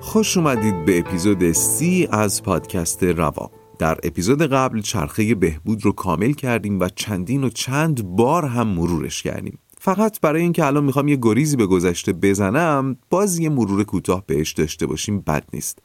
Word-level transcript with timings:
خوش 0.00 0.36
اومدید 0.36 0.84
به 0.84 0.98
اپیزود 0.98 1.52
سی 1.52 2.08
از 2.10 2.42
پادکست 2.42 3.04
روا. 3.04 3.50
در 3.78 3.98
اپیزود 4.02 4.42
قبل 4.42 4.80
چرخه 4.80 5.34
بهبود 5.34 5.84
رو 5.84 5.92
کامل 5.92 6.32
کردیم 6.32 6.80
و 6.80 6.88
چندین 6.88 7.44
و 7.44 7.48
چند 7.48 8.02
بار 8.02 8.44
هم 8.44 8.68
مرورش 8.68 9.22
کردیم. 9.22 9.58
فقط 9.78 10.20
برای 10.20 10.42
اینکه 10.42 10.66
الان 10.66 10.84
می‌خوام 10.84 11.08
یه 11.08 11.18
گریزی 11.22 11.56
به 11.56 11.66
گذشته 11.66 12.12
بزنم 12.12 12.96
باز 13.10 13.38
یه 13.38 13.48
مرور 13.48 13.84
کوتاه 13.84 14.24
بهش 14.26 14.52
داشته 14.52 14.86
باشیم 14.86 15.20
بد 15.20 15.44
نیست. 15.52 15.78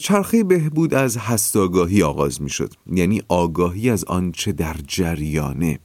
چرخه 0.00 0.44
بهبود 0.44 0.94
از 0.94 1.16
هستاگاهی 1.16 2.02
آغاز 2.02 2.42
می‌شد. 2.42 2.74
یعنی 2.92 3.22
آگاهی 3.28 3.90
از 3.90 4.04
آنچه 4.04 4.52
در 4.52 4.76
جریانه. 4.86 5.78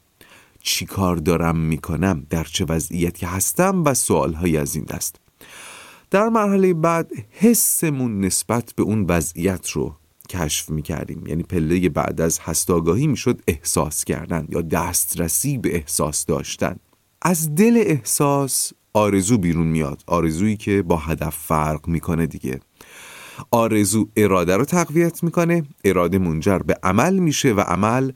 چی 0.61 0.85
کار 0.85 1.16
دارم 1.16 1.57
می‌کنم؟ 1.57 2.25
در 2.29 2.44
چه 2.44 2.66
وضعیتی 2.66 3.25
هستم؟ 3.25 3.83
و 3.83 3.94
سوالهایی 3.94 4.57
از 4.57 4.75
این 4.75 4.85
دست. 4.85 5.22
در 6.14 6.30
مرحله 6.30 6.73
بعد 6.73 7.11
حسمون 7.31 8.19
نسبت 8.19 8.73
به 8.75 8.83
اون 8.83 9.06
وضعیت 9.09 9.69
رو 9.69 9.95
کشف 10.30 10.69
می 10.69 10.81
کردیم 10.81 11.28
یعنی 11.28 11.44
پله 11.44 11.89
بعد 11.89 12.22
از 12.22 12.39
هستاگاهی 12.39 13.08
می 13.08 13.17
شد 13.17 13.42
احساس 13.47 14.03
کردن 14.03 14.47
یا 14.50 14.61
دسترسی 14.61 15.58
به 15.58 15.75
احساس 15.75 16.25
داشتن. 16.25 16.75
از 17.22 17.56
دل 17.56 17.84
احساس 17.86 18.73
آرزو 18.94 19.38
بیرون 19.38 19.67
میاد 19.67 20.03
آرزویی 20.08 20.58
که 20.58 20.81
با 20.81 20.97
هدف 20.97 21.36
فرق 21.36 21.88
می‌کنه 21.88 22.28
دیگه. 22.28 22.59
آرزو 23.52 24.09
اراده 24.16 24.58
رو 24.58 24.66
تقویت 24.66 25.23
می‌کنه 25.23 25.64
اراده 25.86 26.17
منجر 26.17 26.58
به 26.58 26.78
عمل 26.84 27.19
میشه 27.19 27.53
و 27.53 27.59
عمل 27.59 28.11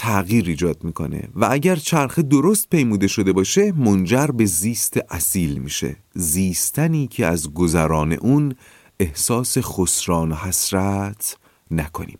تغییر 0.00 0.44
ایجاد 0.46 0.84
می‌کنه 0.84 1.28
و 1.34 1.48
اگر 1.50 1.76
چرخه 1.76 2.22
درست 2.22 2.70
پیموده 2.70 3.06
شده 3.06 3.32
باشه 3.32 3.72
منجر 3.72 4.26
به 4.26 4.44
زیست 4.44 5.00
اصیل 5.10 5.58
میشه. 5.58 5.96
زیستنی 6.14 7.06
که 7.06 7.26
از 7.26 7.54
گذران 7.54 8.12
اون 8.12 8.54
احساس 9.00 9.58
خسران 9.58 10.32
حسرت 10.32 11.36
نکنیم. 11.70 12.18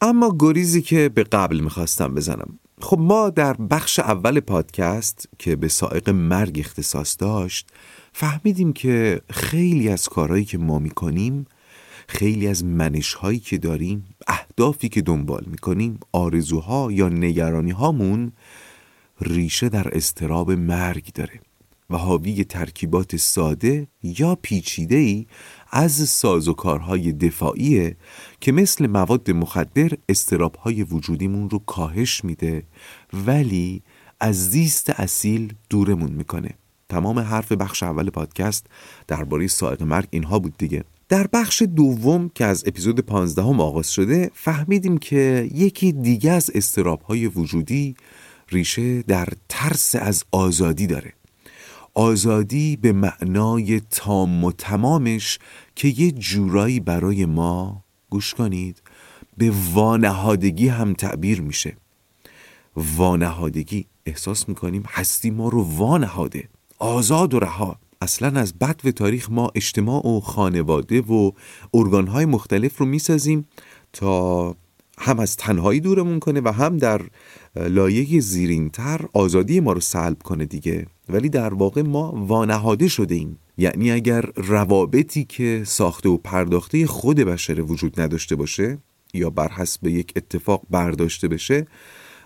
اما 0.00 0.36
گریزی 0.38 0.82
که 0.82 1.08
به 1.08 1.22
قبل 1.22 1.60
می‌خواستم 1.60 2.14
بزنم. 2.14 2.58
خب 2.80 2.98
ما 2.98 3.30
در 3.30 3.52
بخش 3.52 3.98
اول 3.98 4.40
پادکست 4.40 5.28
که 5.38 5.56
به 5.56 5.68
سائق 5.68 6.10
مرگ 6.10 6.58
اختصاص 6.58 7.16
داشت 7.18 7.68
فهمیدیم 8.12 8.72
که 8.72 9.20
خیلی 9.30 9.88
از 9.88 10.08
کارهایی 10.08 10.44
که 10.44 10.58
ما 10.58 10.78
می‌کنیم 10.78 11.46
خیلی 12.10 12.46
از 12.46 12.64
منش 12.64 13.14
هایی 13.14 13.38
که 13.38 13.58
داریم 13.58 14.04
اهدافی 14.26 14.88
که 14.88 15.02
دنبال 15.02 15.44
می‌کنیم 15.46 16.00
آرزوها 16.12 16.92
یا 16.92 17.08
نگرانی 17.08 17.70
هامون 17.70 18.32
ریشه 19.20 19.68
در 19.68 19.96
استراب 19.96 20.50
مرگ 20.50 21.12
داره 21.12 21.40
و 21.90 21.96
حاوی 21.96 22.44
ترکیبات 22.44 23.16
ساده 23.16 23.86
یا 24.02 24.34
پیچیده 24.42 24.96
ای 24.96 25.26
از 25.70 25.92
سازوکارهای 25.92 27.12
دفاعیه 27.12 27.96
که 28.40 28.52
مثل 28.52 28.86
مواد 28.86 29.30
مخدر 29.30 29.90
استراب 30.08 30.54
های 30.54 30.82
وجودیمون 30.82 31.50
رو 31.50 31.58
کاهش 31.58 32.24
میده 32.24 32.62
ولی 33.26 33.82
از 34.20 34.50
زیست 34.50 34.90
اصیل 34.90 35.52
دورمون 35.68 36.12
می‌کنه. 36.12 36.50
تمام 36.88 37.18
حرف 37.18 37.52
بخش 37.52 37.82
اول 37.82 38.10
پادکست 38.10 38.66
درباره 39.08 39.46
سائق 39.46 39.82
مرگ 39.82 40.08
اینها 40.10 40.38
بود 40.38 40.54
دیگه. 40.58 40.84
در 41.10 41.26
بخش 41.26 41.62
دوم 41.62 42.28
که 42.28 42.44
از 42.44 42.64
اپیزود 42.66 43.00
15 43.00 43.42
هم 43.42 43.60
آغاز 43.60 43.92
شده 43.92 44.30
فهمیدیم 44.34 44.98
که 44.98 45.50
یکی 45.54 45.92
دیگه 45.92 46.32
از 46.32 46.50
استراب 46.54 47.02
های 47.02 47.26
وجودی 47.26 47.94
ریشه 48.48 49.02
در 49.02 49.28
ترس 49.48 49.94
از 49.94 50.24
آزادی 50.32 50.86
داره. 50.86 51.12
آزادی 51.94 52.76
به 52.76 52.92
معنای 52.92 53.80
تام 53.80 54.44
و 54.44 54.52
تمامش 54.52 55.38
که 55.76 55.88
یه 55.88 56.12
جورایی 56.12 56.80
برای 56.80 57.26
ما 57.26 57.84
گوش 58.10 58.34
کنید 58.34 58.82
به 59.36 59.52
وانهادگی 59.72 60.68
هم 60.68 60.94
تعبیر 60.94 61.40
میشه. 61.40 61.76
وانهادگی 62.76 63.86
احساس 64.06 64.48
می‌کنیم 64.48 64.82
هستی 64.88 65.30
ما 65.30 65.48
رو 65.48 65.62
وانهاده 65.62 66.48
آزاد 66.78 67.34
و 67.34 67.38
رها. 67.38 67.78
اصلا 68.02 68.40
از 68.40 68.58
بد 68.58 68.80
و 68.84 68.90
تاریخ 68.90 69.30
ما 69.30 69.50
اجتماع 69.54 70.06
و 70.06 70.20
خانواده 70.20 71.00
و 71.00 71.30
ارگانهای 71.74 72.24
مختلف 72.24 72.78
رو 72.78 72.86
می‌سازیم 72.86 73.48
تا 73.92 74.56
هم 74.98 75.18
از 75.20 75.36
تنهایی 75.36 75.80
دورمون 75.80 76.20
کنه 76.20 76.40
و 76.40 76.48
هم 76.48 76.76
در 76.76 77.00
لایه 77.56 78.20
زیرینتر 78.20 79.00
آزادی 79.12 79.60
ما 79.60 79.72
رو 79.72 79.80
سلب 79.80 80.22
کنه 80.22 80.44
دیگه. 80.44 80.86
ولی 81.08 81.28
در 81.28 81.54
واقع 81.54 81.82
ما 81.82 82.12
وانهاده 82.26 82.88
شده 82.88 83.14
ایم. 83.14 83.38
یعنی 83.58 83.90
اگر 83.90 84.24
روابطی 84.36 85.24
که 85.24 85.62
ساخته 85.66 86.08
و 86.08 86.16
پرداخته 86.16 86.86
خود 86.86 87.16
بشر 87.16 87.60
وجود 87.60 88.00
نداشته 88.00 88.36
باشه 88.36 88.78
یا 89.14 89.30
بر 89.30 89.48
حسب 89.48 89.86
یک 89.86 90.12
اتفاق 90.16 90.62
برداشته 90.70 91.28
بشه 91.28 91.66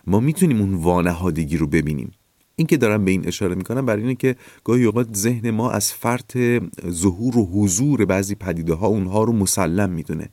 ما 0.06 0.20
می‌تونیم 0.20 0.60
اون 0.60 0.74
وانهادگی 0.74 1.56
رو 1.56 1.66
ببینیم. 1.66 2.12
این 2.56 2.66
که 2.66 2.76
دارم 2.76 3.04
به 3.04 3.10
این 3.10 3.28
اشاره 3.28 3.54
می‌کنم 3.54 3.87
برای 3.87 4.03
اینه 4.03 4.15
که 4.15 4.37
گاهی 4.65 4.84
اوقات 4.84 5.16
ذهن 5.16 5.50
ما 5.50 5.70
از 5.70 5.92
فرط 5.92 6.38
ظهور 6.88 7.38
و 7.38 7.47
حضور 7.47 8.04
بعضی 8.04 8.34
پدیده 8.34 8.75
ها 8.75 8.87
اونها 8.87 9.25
رو 9.25 9.32
مسلم 9.32 9.91
می‌دونه. 9.91 10.28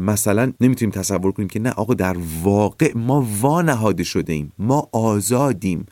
مثلا 0.00 0.52
نمی‌تونیم 0.60 0.92
تصور 0.92 1.32
کنیم 1.32 1.48
که 1.48 1.60
نه 1.60 1.70
آقا 1.70 1.94
در 1.94 2.16
واقع 2.42 2.92
ما 2.96 3.26
وانهاده 3.40 4.04
شده 4.04 4.32
ایم 4.32 4.52
ما 4.58 4.88
آزادیم. 4.92 5.86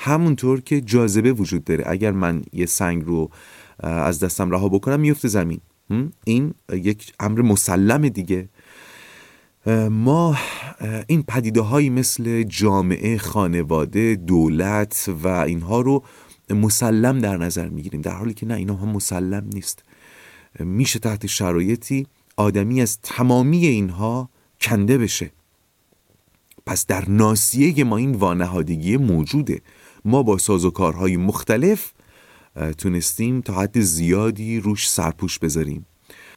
همونطور 0.00 0.60
که 0.60 0.80
جاذبه 0.80 1.32
وجود 1.32 1.64
داره. 1.64 1.84
اگر 1.86 2.12
من 2.12 2.42
یه 2.52 2.66
سنگ 2.66 3.04
رو 3.04 3.30
از 3.80 4.20
دستم 4.20 4.50
رها 4.50 4.68
بکنم 4.68 5.00
میفته 5.00 5.28
زمین. 5.28 5.60
این 6.24 6.54
یک 6.72 7.12
امر 7.20 7.42
مسلم 7.42 8.08
دیگه. 8.08 8.48
ما 9.90 10.36
این 11.06 11.22
پدیده 11.22 11.60
هایی 11.60 11.90
مثل 11.90 12.42
جامعه 12.42 13.18
خانواده 13.18 14.14
دولت 14.14 15.10
و 15.22 15.28
اینها 15.28 15.80
رو 15.80 16.04
مسلم 16.50 17.18
در 17.18 17.36
نظر 17.36 17.68
می‌گیریم. 17.68 18.00
در 18.00 18.14
حالی 18.14 18.34
که 18.34 18.46
نه 18.46 18.54
اینا 18.54 18.74
هم 18.74 18.88
مسلم 18.88 19.48
نیست. 19.54 19.82
میشه 20.60 20.98
تحت 20.98 21.26
شرایطی 21.26 22.06
آدمی 22.36 22.82
از 22.82 22.98
تمامی 23.02 23.66
اینها 23.66 24.30
کنده 24.60 24.98
بشه. 24.98 25.30
پس 26.66 26.86
در 26.86 27.10
ناسیه 27.10 27.84
ما 27.84 27.96
این 27.96 28.14
وانهادگی 28.14 28.96
موجوده. 28.96 29.60
ما 30.04 30.22
با 30.22 30.38
سازوکارهای 30.38 31.16
مختلف 31.16 31.92
تونستیم 32.78 33.40
تا 33.40 33.52
حد 33.54 33.80
زیادی 33.80 34.60
روش 34.60 34.90
سرپوش 34.90 35.38
بذاریم. 35.38 35.86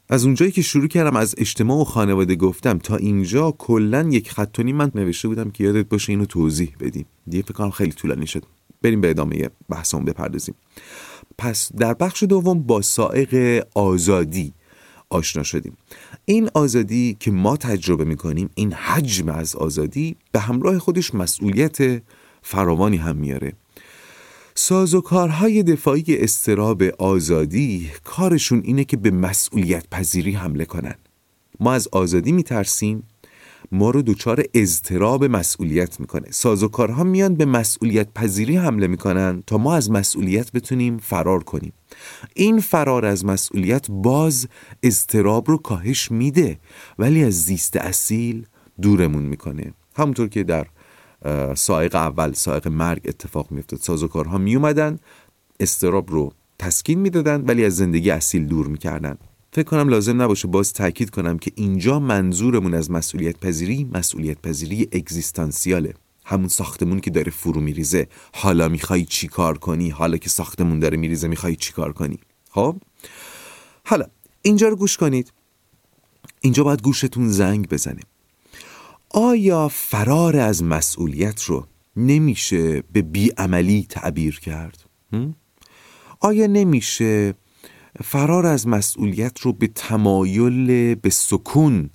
از 0.09 0.25
اونجایی 0.25 0.51
که 0.51 0.61
شروع 0.61 0.87
کردم 0.87 1.15
از 1.15 1.35
اجتماع 1.37 1.81
و 1.81 1.83
خانواده 1.83 2.35
گفتم 2.35 2.77
تا 2.77 2.95
اینجا 2.95 3.51
کلا 3.51 4.07
یک 4.11 4.31
خط 4.31 4.59
من 4.59 4.91
نوشته 4.95 5.27
بودم 5.27 5.51
که 5.51 5.63
یادت 5.63 5.89
باشه 5.89 6.11
اینو 6.11 6.25
توضیح 6.25 6.75
بدیم. 6.79 7.05
دیگه 7.27 7.43
فکر 7.43 7.53
کنم 7.53 7.71
خیلی 7.71 7.91
طولانی 7.91 8.27
شد. 8.27 8.43
بریم 8.81 9.01
به 9.01 9.09
ادامه 9.09 9.49
بحثمون 9.69 10.05
بپردازیم. 10.05 10.55
پس 11.37 11.71
در 11.77 11.93
بخش 11.93 12.23
دوم 12.23 12.63
با 12.63 12.81
سائق 12.81 13.63
آزادی 13.75 14.53
آشنا 15.09 15.43
شدیم. 15.43 15.77
این 16.25 16.49
آزادی 16.53 17.17
که 17.19 17.31
ما 17.31 17.57
تجربه 17.57 18.05
می‌کنیم 18.05 18.49
این 18.55 18.73
حجم 18.73 19.29
از 19.29 19.55
آزادی 19.55 20.15
به 20.31 20.39
همراه 20.39 20.79
خودش 20.79 21.15
مسئولیت 21.15 22.03
فراوانی 22.41 22.97
هم 22.97 23.15
میاره. 23.15 23.53
سازوکارهای 24.55 25.63
دفاعی 25.63 26.03
استراب 26.07 26.83
آزادی 26.83 27.89
کارشون 28.03 28.61
اینه 28.63 28.83
که 28.83 28.97
به 28.97 29.11
مسئولیت 29.11 29.89
پذیری 29.91 30.31
حمله 30.31 30.65
کنن. 30.65 30.95
ما 31.59 31.73
از 31.73 31.87
آزادی 31.91 32.31
میترسیم 32.31 33.03
ما 33.71 33.89
رو 33.89 34.01
دچار 34.01 34.43
اضطراب 34.53 35.25
مسئولیت 35.25 35.99
می‌کنه. 35.99 36.31
سازوکارها 36.31 37.03
میان 37.03 37.35
به 37.35 37.45
مسئولیت 37.45 38.13
پذیری 38.15 38.57
حمله 38.57 38.87
می‌کنن 38.87 39.43
تا 39.47 39.57
ما 39.57 39.75
از 39.75 39.91
مسئولیت 39.91 40.51
بتونیم 40.51 40.97
فرار 40.97 41.43
کنیم. 41.43 41.73
این 42.35 42.59
فرار 42.59 43.05
از 43.05 43.25
مسئولیت 43.25 43.85
باز 43.89 44.47
اضطراب 44.83 45.49
رو 45.49 45.57
کاهش 45.57 46.11
میده 46.11 46.59
ولی 46.99 47.23
از 47.23 47.43
زیست 47.43 47.77
اصیل 47.77 48.45
دورمون 48.81 49.23
می‌کنه. 49.23 49.73
همونطور 49.95 50.27
که 50.27 50.43
در 50.43 50.67
سائق 51.55 51.95
اول 51.95 52.33
سائق 52.33 52.67
مرگ 52.67 53.01
اتفاق 53.05 53.51
میافتاد. 53.51 53.79
سازوکارها 53.79 54.37
می 54.37 54.55
اومدن 54.55 54.99
استراب 55.59 56.11
رو 56.11 56.33
تسکین 56.59 56.99
می‌دادن 56.99 57.41
ولی 57.41 57.65
از 57.65 57.75
زندگی 57.75 58.11
اصیل 58.11 58.45
دور 58.45 58.67
می‌کردن. 58.67 59.17
فکر 59.51 59.63
کنم 59.63 59.89
لازم 59.89 60.21
نباشه 60.21 60.47
باز 60.47 60.73
تاکید 60.73 61.09
کنم 61.09 61.37
که 61.37 61.51
اینجا 61.55 61.99
منظورمون 61.99 62.73
از 62.73 62.91
مسئولیت 62.91 63.39
پذیری 63.39 63.89
مسئولیت 63.93 64.41
پذیری 64.41 64.87
اگزیستانسیاله. 64.91 65.93
همون 66.25 66.47
ساختمون 66.47 66.99
که 66.99 67.11
داره 67.11 67.31
فرو 67.31 67.61
میریزه. 67.61 68.07
حالا 68.33 68.69
می‌خوای 68.69 69.05
چی 69.05 69.27
کار 69.27 69.57
کنی؟ 69.57 69.89
حالا 69.89 70.17
که 70.17 70.29
ساختمون 70.29 70.79
داره 70.79 70.97
میریزه 70.97 71.27
می‌خوای 71.27 71.55
چی 71.55 71.73
کار 71.73 71.93
کنی؟ 71.93 72.19
خب؟ 72.49 72.75
حالا 73.85 74.05
اینجا 74.41 74.67
رو 74.69 74.75
گوش 74.75 74.97
کنید. 74.97 75.33
اینجا 76.41 76.63
باید 76.63 76.81
گوشتون 76.81 77.29
زنگ 77.29 77.69
بزنه. 77.69 78.01
آیا 79.15 79.67
فرار 79.67 80.37
از 80.37 80.63
مسئولیت 80.63 81.43
رو 81.43 81.67
نمیشه 81.95 82.81
به 82.81 83.01
بیعملی 83.01 83.85
تعبیر 83.89 84.39
کرد؟ 84.39 84.85
آیا 86.19 86.47
نمیشه 86.47 87.33
فرار 88.03 88.45
از 88.45 88.67
مسئولیت 88.67 89.39
رو 89.39 89.53
به 89.53 89.67
تمایل 89.67 90.95
به 90.95 91.09
سکون 91.09 91.89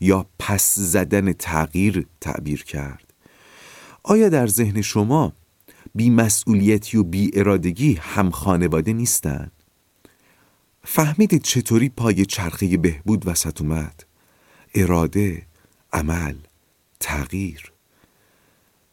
یا 0.00 0.26
پس 0.38 0.74
زدن 0.74 1.32
تغییر 1.32 2.06
تعبیر 2.20 2.64
کرد؟ 2.64 3.14
آیا 4.02 4.28
در 4.28 4.46
ذهن 4.46 4.82
شما 4.82 5.32
بی 5.94 6.10
مسئولیتی 6.10 6.96
و 6.96 7.02
بی 7.02 7.30
ارادگی 7.34 7.98
هم 8.00 8.30
خانواده 8.30 8.92
نیستند؟ 8.92 9.52
فهمیدید 10.84 11.42
چطوری 11.42 11.88
پای 11.88 12.26
چرخه 12.26 12.76
بهبود 12.76 13.28
وسط 13.28 13.60
اومد؟ 13.60 14.04
اراده، 14.74 15.46
عمل، 15.92 16.34
تغییر. 17.00 17.72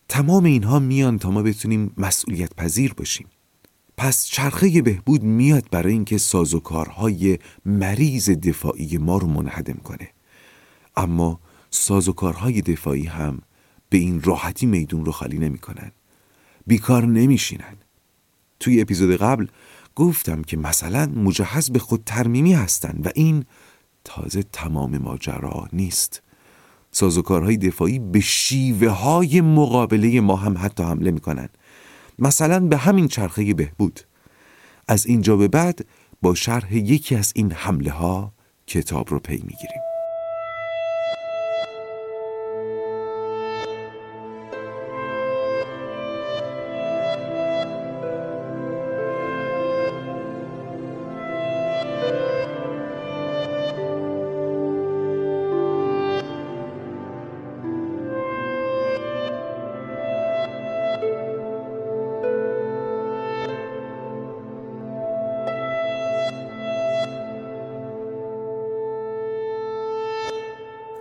تمام 0.09 0.43
اینها 0.43 0.79
میان 0.79 1.19
تا 1.19 1.31
ما 1.31 1.41
بتونیم 1.41 1.93
مسئولیت 1.97 2.55
پذیر 2.55 2.93
باشیم. 2.93 3.27
پس 3.97 4.25
چرخه 4.25 4.81
بهبود 4.81 5.23
میاد 5.23 5.69
برای 5.71 5.93
اینکه 5.93 6.17
سازوکارهای 6.17 7.39
مریض 7.65 8.29
دفاعی 8.29 8.97
ما 8.97 9.17
رو 9.17 9.27
منهدم 9.27 9.79
کنه. 9.83 10.09
اما 10.95 11.39
سازوکارهای 11.69 12.61
دفاعی 12.61 13.05
هم 13.05 13.41
به 13.89 13.97
این 13.97 14.21
راحتی 14.21 14.65
میدون 14.65 15.05
رو 15.05 15.11
خالی 15.11 15.39
نمی‌کنن. 15.39 15.91
بیکار 16.67 17.05
نمیشینن. 17.05 17.77
توی 18.59 18.81
اپیزود 18.81 19.15
قبل 19.15 19.47
گفتم 19.95 20.41
که 20.41 20.57
مثلا 20.57 21.05
مجهز 21.05 21.71
به 21.71 21.79
خود 21.79 22.03
ترمیمی 22.05 22.53
هستن 22.53 23.01
و 23.05 23.09
این 23.15 23.45
تازه 24.03 24.43
تمام 24.43 24.97
ماجرا 24.97 25.67
نیست. 25.73 26.21
سازوکارهای 26.95 27.57
دفاعی 27.57 27.99
به 27.99 28.19
شیوه 28.19 28.89
های 28.89 29.41
مقابله 29.41 30.21
ما 30.21 30.35
هم 30.35 30.57
حتی 30.57 30.83
حمله 30.83 31.11
می‌کنن. 31.11 31.49
مثلا 32.19 32.59
به 32.59 32.77
همین 32.77 33.07
چرخه 33.07 33.53
بهبود. 33.53 33.99
از 34.87 35.05
اینجا 35.05 35.37
به 35.37 35.47
بعد 35.47 35.85
با 36.21 36.35
شرح 36.35 36.75
یکی 36.75 37.15
از 37.15 37.31
این 37.35 37.51
حمله 37.51 37.91
ها 37.91 38.33
کتاب 38.67 39.09
رو 39.09 39.19
پی 39.19 39.33
می‌گیریم. 39.33 39.94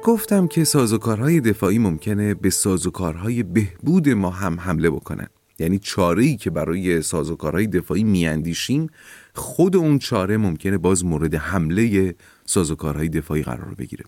گفتم 0.04 0.46
که 0.46 0.64
سازوکارهای 0.64 1.40
دفاعی 1.40 1.78
ممکنه 1.78 2.34
به 2.34 2.50
سازوکارهای 2.50 3.42
بهبود 3.42 4.08
ما 4.08 4.30
هم 4.30 4.60
حمله 4.60 4.90
بکنن 4.90 5.26
یعنی 5.58 5.78
چاره 5.78 6.36
که 6.36 6.50
برای 6.50 7.02
سازوکارهای 7.02 7.66
دفاعی 7.66 8.04
میاندیشیم 8.04 8.90
خود 9.34 9.76
اون 9.76 9.98
چاره 9.98 10.36
ممکنه 10.36 10.78
باز 10.78 11.04
مورد 11.04 11.34
حمله 11.34 12.14
سازوکارهای 12.46 13.08
دفاعی 13.08 13.42
قرار 13.42 13.74
بگیره 13.74 14.04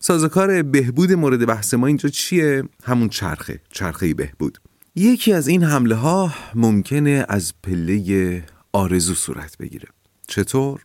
سازوکار 0.00 0.62
بهبود 0.62 1.12
مورد 1.12 1.46
بحث 1.46 1.74
ما 1.74 1.86
اینجا 1.86 2.08
چیه؟ 2.08 2.62
همون 2.84 3.08
چرخه 3.08 3.60
چرخه 3.70 4.14
بهبود 4.14 4.58
یکی 4.96 5.32
از 5.32 5.48
این 5.48 5.62
حمله 5.62 5.94
ها 5.94 6.32
ممکنه 6.54 7.26
از 7.28 7.52
پله 7.62 8.44
آرزو 8.72 9.14
صورت 9.14 9.58
بگیره 9.58 9.88
چطور؟ 10.28 10.80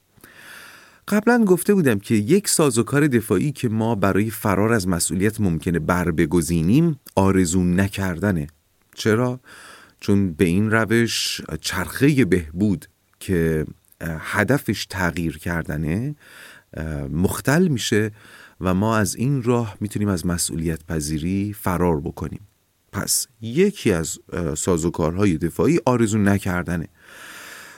قبلا 1.07 1.45
گفته 1.45 1.73
بودم 1.73 1.99
که 1.99 2.15
یک 2.15 2.47
سازوکار 2.47 3.07
دفاعی 3.07 3.51
که 3.51 3.69
ما 3.69 3.95
برای 3.95 4.29
فرار 4.29 4.73
از 4.73 4.87
مسئولیت 4.87 5.41
ممکنه 5.41 5.79
بر 5.79 6.11
بگزینیم 6.11 6.99
آرزو 7.15 7.63
نکردنه. 7.63 8.47
چرا؟ 8.95 9.39
چون 9.99 10.33
به 10.33 10.45
این 10.45 10.71
روش 10.71 11.41
چرخه 11.61 12.25
بهبود 12.25 12.85
که 13.19 13.65
هدفش 14.01 14.85
تغییر 14.85 15.37
کردنه 15.37 16.15
مختل 17.11 17.67
میشه 17.67 18.11
و 18.61 18.73
ما 18.73 18.97
از 18.97 19.15
این 19.15 19.43
راه 19.43 19.77
می‌تونیم 19.79 20.07
از 20.09 20.25
مسئولیت 20.25 20.85
پذیری 20.85 21.55
فرار 21.59 22.01
بکنیم. 22.01 22.47
پس 22.91 23.27
یکی 23.41 23.91
از 23.91 24.19
سازوکارهای 24.57 25.37
دفاعی 25.37 25.79
آرزو 25.85 26.17
نکردنه. 26.17 26.87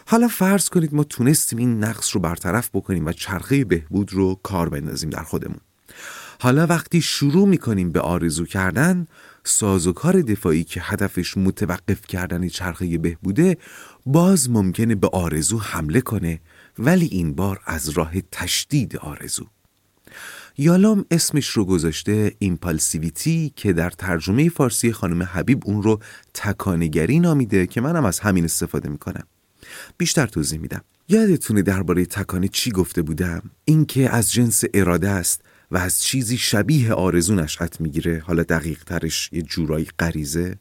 حالا 0.08 0.28
فرض 0.28 0.70
کنید 0.70 0.94
ما 0.94 1.04
تونستیم 1.04 1.60
این 1.60 1.84
نقص 1.84 2.16
رو 2.16 2.22
برطرف 2.22 2.70
بکنیم 2.74 3.06
و 3.06 3.12
چرخه 3.12 3.66
بهبود 3.66 4.14
رو 4.14 4.40
کار 4.44 4.70
بندازیم 4.70 5.10
در 5.10 5.24
خودمون. 5.24 5.60
حالا 6.40 6.68
وقتی 6.68 7.02
شروع 7.02 7.48
می‌کنیم 7.48 7.92
به 7.92 8.00
آرزو 8.00 8.46
کردن 8.46 9.08
سازوکار 9.44 10.22
دفاعی 10.22 10.64
که 10.64 10.82
هدفش 10.84 11.38
متوقف 11.38 12.02
کردن 12.08 12.48
چرخه 12.48 12.98
بهبوده 12.98 13.58
باز 14.06 14.50
ممکنه 14.50 14.96
به 14.96 15.08
آرزو 15.08 15.60
حمله 15.60 16.02
کنه 16.02 16.40
ولی 16.80 17.06
این 17.06 17.36
بار 17.36 17.60
از 17.66 17.90
راه 17.90 18.14
تشدید 18.32 18.98
آرزو. 18.98 19.48
یالام 20.58 21.06
اسمش 21.12 21.50
رو 21.50 21.66
گذاشته 21.66 22.36
ایمپالسیویتی 22.40 23.54
که 23.56 23.74
در 23.74 23.90
ترجمه 23.90 24.50
فارسی 24.50 24.92
خانم 24.92 25.24
حبیب 25.24 25.62
اون 25.66 25.84
رو 25.84 26.00
تکانگری 26.34 27.20
نامیده 27.20 27.68
که 27.68 27.82
منم 27.82 28.06
از 28.06 28.20
همین 28.20 28.44
استفاده 28.46 28.90
می‌کنم. 28.90 29.24
بیشتر 29.98 30.28
توضیح 30.28 30.60
میدم. 30.60 30.82
یادتونه 31.10 31.62
درباره 31.62 32.06
تکانه 32.06 32.48
چی 32.48 32.72
گفته 32.72 33.02
بودم؟ 33.02 33.42
اینکه 33.66 34.10
از 34.10 34.32
جنس 34.32 34.64
اراده 34.74 35.10
است 35.10 35.42
و 35.72 35.78
از 35.78 36.02
چیزی 36.02 36.38
شبیه 36.38 36.94
آرزو 36.94 37.36
نشأت 37.36 37.82
می‌گیره 37.82 38.24
حالا 38.26 38.44
دقیق 38.44 38.84
ترش 38.84 39.30
یه 39.32 39.42
جورایی 39.42 39.88
غریزه. 40.00 40.58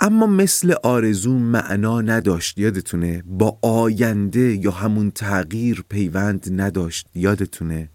اما 0.00 0.26
مثل 0.26 0.74
آرزو 0.82 1.38
معنا 1.38 2.00
نداشت 2.00 2.58
یادتونه؟ 2.58 3.22
با 3.26 3.58
آینده 3.62 4.56
یا 4.64 4.70
همون 4.70 5.10
تغییر 5.10 5.84
پیوند 5.88 6.60
نداشت 6.60 7.06
یادتونه؟ 7.14 7.90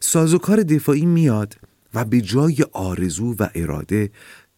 سازوکار 0.00 0.62
دفاعی 0.62 1.06
میاد 1.06 1.54
و 1.94 2.04
به 2.04 2.20
جای 2.20 2.56
آرزو 2.72 3.34
و 3.38 3.48
اراده 3.54 4.10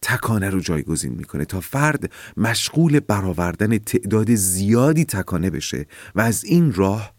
تکانه 0.03 0.49
رو 0.49 0.59
جایگزین 0.59 1.13
می‌کنه 1.13 1.45
تا 1.45 1.59
فرد 1.59 2.11
مشغول 2.37 2.99
برآوردن 2.99 3.77
تعداد 3.77 4.35
زیادی 4.35 5.05
تکانه 5.05 5.49
بشه 5.49 5.85
و 6.15 6.21
از 6.21 6.43
این 6.43 6.73
راه 6.73 7.13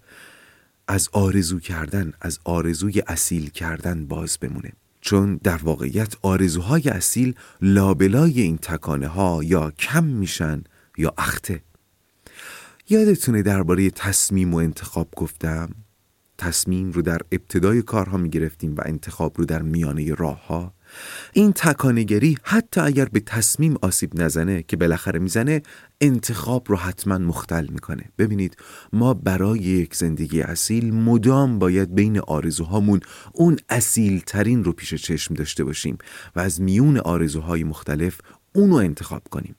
از 0.89 1.09
آرزو 1.13 1.61
کردن 1.61 2.13
از 2.21 2.39
آرزوی 2.45 3.03
اصیل 3.07 3.51
کردن 3.51 4.07
باز 4.07 4.39
بمونه. 4.39 4.73
چون 5.01 5.41
در 5.43 5.57
واقعیت 5.57 6.15
آرزوهای 6.23 6.89
اصیل 6.89 7.35
لابلای 7.63 8.41
این 8.41 8.59
تکانه 8.59 9.07
ها 9.07 9.41
یا 9.45 9.71
کم 9.71 10.05
میشن 10.05 10.65
یا 10.99 11.15
اخته. 11.19 11.63
یادتونه 12.89 13.43
درباره 13.43 13.91
تصمیم 13.91 14.55
و 14.55 14.57
انتخاب 14.57 15.09
گفتم؟ 15.17 15.71
تصمیم 16.39 16.91
رو 16.93 17.03
در 17.03 17.21
ابتدای 17.33 17.83
کارها 17.83 18.17
می 18.17 18.31
گرفتیم 18.31 18.75
و 18.77 18.81
انتخاب 18.87 19.39
رو 19.39 19.45
در 19.45 19.63
میانه 19.63 20.15
راه 20.15 20.47
ها 20.47 20.75
این 21.33 21.53
تکانگری 21.53 22.39
حتی 22.43 22.81
اگر 22.81 23.05
به 23.05 23.21
تصمیم 23.21 23.75
آسیب 23.83 24.23
نزنه 24.23 24.63
که 24.63 24.77
بالاخره 24.77 25.19
می‌زنه 25.19 25.63
انتخاب 26.01 26.65
رو 26.69 26.77
حتما 26.77 27.19
مختل 27.19 27.67
می‌کنه. 27.67 28.05
ببینید 28.19 28.57
ما 28.93 29.15
برای 29.15 29.59
یک 29.59 29.95
زندگی 29.95 30.43
اصیل 30.43 30.95
مدام 30.95 31.59
باید 31.59 31.95
بین 31.95 32.19
آرزوهامون 32.19 33.01
اون 33.33 33.57
اصیل 33.69 34.23
ترین 34.27 34.65
رو 34.65 34.73
پیش 34.73 34.95
چشم 34.95 35.35
داشته 35.35 35.65
باشیم 35.65 35.99
و 36.37 36.41
از 36.41 36.61
میون 36.61 36.99
آرزوهای 36.99 37.65
مختلف 37.65 38.21
اونو 38.53 38.75
انتخاب 38.75 39.23
کنیم. 39.31 39.55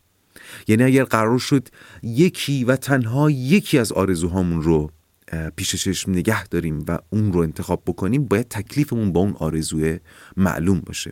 یعنی 0.67 0.83
اگر 0.83 1.03
قرار 1.03 1.39
شد 1.39 1.67
یکی 2.03 2.63
و 2.63 2.75
تنها 2.75 3.29
یکی 3.29 3.79
از 3.79 3.91
آرزوهامون 3.91 4.61
رو 4.61 4.91
پیش 5.55 5.75
چشم 5.75 6.11
نگه 6.11 6.47
داریم 6.47 6.85
و 6.87 6.99
اون 7.09 7.33
رو 7.33 7.39
انتخاب 7.39 7.83
بکنیم 7.85 8.25
باید 8.25 8.47
تکلیفمون 8.47 9.13
با 9.13 9.19
اون 9.19 9.33
آرزوی 9.39 9.99
معلوم 10.37 10.79
باشه. 10.79 11.11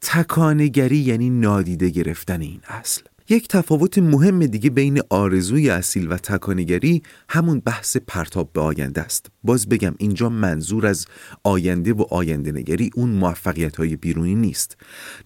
تکانگری 0.00 0.98
یعنی 0.98 1.30
نادیده 1.30 1.88
گرفتن 1.88 2.40
این 2.40 2.60
اصل. 2.68 3.02
یک 3.30 3.48
تفاوت 3.48 3.98
مهم 3.98 4.46
دیگه 4.46 4.70
بین 4.70 5.00
آرزوی 5.10 5.70
اصیل 5.70 6.12
و 6.12 6.16
تکانگری 6.16 7.02
همون 7.28 7.60
بحث 7.60 7.96
پرتاب 7.96 8.52
به 8.52 8.60
آینده 8.60 9.00
است. 9.00 9.26
باز 9.44 9.68
بگم 9.68 9.94
اینجا 9.98 10.28
منظور 10.28 10.86
از 10.86 11.06
آینده 11.44 11.92
و 11.92 12.02
آینده 12.10 12.52
نگری 12.52 12.90
اون 12.94 13.10
موفقیت 13.10 13.76
های 13.76 13.96
بیرونی 13.96 14.34
نیست. 14.34 14.76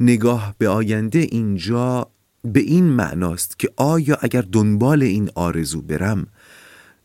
نگاه 0.00 0.54
به 0.58 0.68
آینده 0.68 1.18
اینجا 1.18 2.10
به 2.44 2.60
این 2.60 2.84
معناست 2.84 3.58
که 3.58 3.70
آیا 3.76 4.18
اگر 4.20 4.42
دنبال 4.52 5.02
این 5.02 5.30
آرزو 5.34 5.82
برم 5.82 6.26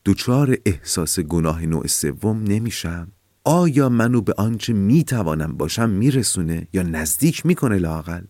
دچار 0.06 0.58
احساس 0.66 1.20
گناه 1.20 1.66
نوع 1.66 1.88
سوم 1.88 2.44
نمیشم؟ 2.44 3.12
آیا 3.50 3.90
منو 3.90 4.22
به 4.22 4.34
آنچه 4.38 4.74
می‌توانم 4.74 5.58
باشم 5.58 5.90
میرسونه 5.90 6.68
یا 6.74 6.84
نزدیک 6.84 7.46
می‌کنه 7.46 7.78
لاقل 7.78 8.22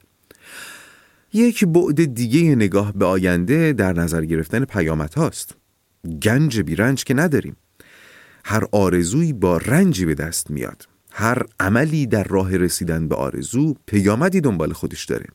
یک 1.34 1.66
بعد 1.66 2.14
دیگه 2.14 2.56
نگاه 2.56 2.94
به 2.94 3.06
آینده 3.06 3.74
در 3.74 3.94
نظر 3.94 4.26
گرفتن 4.26 4.66
پیامت 4.66 5.16
هاست 5.16 5.56
گنج 6.24 6.60
بیرنج 6.62 7.04
که 7.04 7.14
نداریم. 7.14 7.56
هر 8.46 8.64
آرزویی 8.72 9.34
با 9.34 9.58
رنجی 9.58 10.06
به 10.06 10.16
دست 10.16 10.52
میاد. 10.52 10.88
هر 11.12 11.46
عملی 11.60 12.08
در 12.08 12.24
راه 12.24 12.58
رسیدن 12.58 13.08
به 13.08 13.16
آرزو 13.16 13.76
پیامدی 13.86 14.42
دنبال 14.42 14.74
خودش 14.74 15.06
داره. 15.06 15.26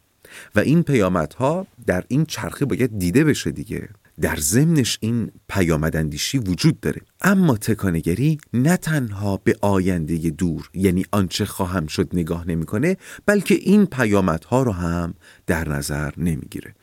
و 0.54 0.60
این 0.60 0.82
پیامدها 0.82 1.66
در 1.86 2.04
این 2.08 2.24
چرخه 2.24 2.64
باید 2.64 2.98
دیده 2.98 3.24
بشه 3.24 3.50
دیگه. 3.50 3.88
در 4.20 4.36
ضمنش 4.36 4.98
این 5.00 5.30
پیامدندیشی 5.48 6.38
وجود 6.38 6.80
داره. 6.80 7.00
اما 7.20 7.56
تکانگری 7.56 8.38
نه 8.52 8.76
تنها 8.76 9.36
به 9.36 9.56
آینده 9.60 10.30
دور 10.30 10.70
یعنی 10.74 11.04
آنچه 11.12 11.44
خواهم 11.44 11.86
شد 11.86 12.08
نگاه 12.12 12.48
نمی‌کنه 12.48 12.96
بلکه 13.26 13.54
این 13.54 13.86
پیامدها 13.86 14.62
رو 14.62 14.72
هم 14.72 15.14
در 15.46 15.68
نظر 15.68 16.12
نمی‌گیره. 16.16 16.74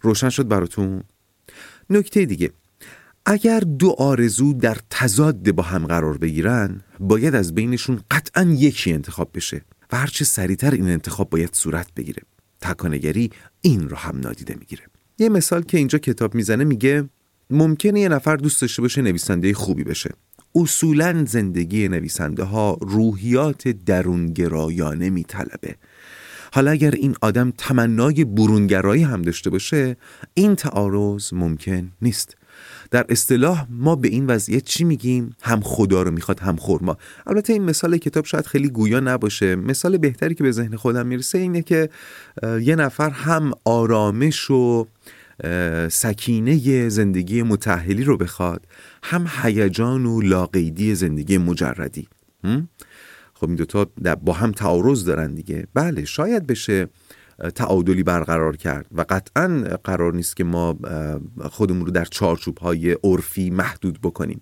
روشن 0.00 0.28
شد 0.28 0.48
براتون؟ 0.48 1.02
نکته 1.90 2.24
دیگه 2.24 2.50
اگر 3.26 3.60
دو 3.60 3.94
آرزو 3.98 4.52
در 4.52 4.78
تضاد 4.90 5.50
با 5.50 5.62
هم 5.62 5.86
قرار 5.86 6.18
بگیرن 6.18 6.80
باید 7.00 7.34
از 7.34 7.54
بینشون 7.54 8.00
قطعا 8.10 8.42
یکی 8.42 8.92
انتخاب 8.92 9.30
بشه 9.34 9.62
و 9.92 9.96
هرچه 9.96 10.24
سریعتر 10.24 10.70
این 10.70 10.90
انتخاب 10.90 11.30
باید 11.30 11.54
صورت 11.54 11.94
بگیره. 11.96 12.22
تکانگری 12.60 13.30
این 13.60 13.88
رو 13.88 13.96
هم 13.96 14.16
نادیده 14.18 14.54
می‌گیره. 14.54 14.82
یه 15.22 15.28
مثال 15.28 15.62
که 15.62 15.78
اینجا 15.78 15.98
کتاب 15.98 16.34
می‌زنه 16.34 16.64
میگه 16.64 17.08
ممکنه 17.50 18.00
یه 18.00 18.08
نفر 18.08 18.36
دوست 18.36 18.60
داشته 18.60 18.82
باشه 18.82 19.02
نویسنده 19.02 19.54
خوبی 19.54 19.84
بشه. 19.84 20.10
اصولا 20.54 21.24
زندگی 21.24 21.88
نویسنده 21.88 22.44
ها 22.44 22.78
روحیات 22.80 23.68
درونگرایانه 23.68 25.10
میطلبه. 25.10 25.74
حالا 26.52 26.70
اگر 26.70 26.90
این 26.90 27.14
آدم 27.20 27.52
تمنای 27.58 28.24
برونگرایی 28.24 29.02
هم 29.02 29.22
داشته 29.22 29.50
باشه 29.50 29.96
این 30.34 30.54
تعارض 30.54 31.32
ممکن 31.32 31.92
نیست. 32.02 32.36
در 32.90 33.06
اصطلاح 33.08 33.66
ما 33.70 33.96
به 33.96 34.08
این 34.08 34.26
وضعیت 34.26 34.64
چی 34.64 34.84
میگیم؟ 34.84 35.36
هم 35.42 35.60
خدا 35.60 36.02
رو 36.02 36.10
می‌خواد 36.10 36.40
هم 36.40 36.56
خورما. 36.56 36.96
البته 37.26 37.52
این 37.52 37.62
مثال 37.62 37.96
کتاب 37.96 38.24
شاید 38.24 38.46
خیلی 38.46 38.68
گویا 38.68 39.00
نباشه. 39.00 39.56
مثال 39.56 39.96
بهتری 39.96 40.34
که 40.34 40.42
به 40.42 40.52
ذهن 40.52 40.76
خودم 40.76 41.06
می‌رسه 41.06 41.38
اینه 41.38 41.62
که 41.62 41.88
یه 42.42 42.76
نفر 42.76 43.10
هم 43.10 43.52
آرامش 43.64 44.50
و 44.50 44.86
سکینه 45.90 46.88
زندگی 46.88 47.42
متحلی 47.42 48.04
رو 48.04 48.16
بخواد 48.16 48.66
هم 49.02 49.26
هیجان 49.42 50.06
و 50.06 50.20
لاقیدی 50.20 50.94
زندگی 50.94 51.38
مجردی. 51.38 52.08
خب 53.34 53.46
این 53.46 53.56
دوتا 53.56 53.90
با 54.22 54.32
هم 54.32 54.52
تعارض 54.52 55.04
دارن 55.04 55.34
دیگه. 55.34 55.66
بله 55.74 56.04
شاید 56.04 56.46
بشه 56.46 56.88
تعادلی 57.54 58.02
برقرار 58.02 58.56
کرد 58.56 58.86
و 58.92 59.04
قطعا 59.08 59.64
قرار 59.84 60.14
نیست 60.14 60.36
که 60.36 60.44
ما 60.44 60.78
خودمون 61.50 61.86
رو 61.86 61.92
در 61.92 62.04
چارچوب 62.04 62.58
های 62.58 62.96
عرفی 63.04 63.50
محدود 63.50 63.98
بکنیم. 64.02 64.40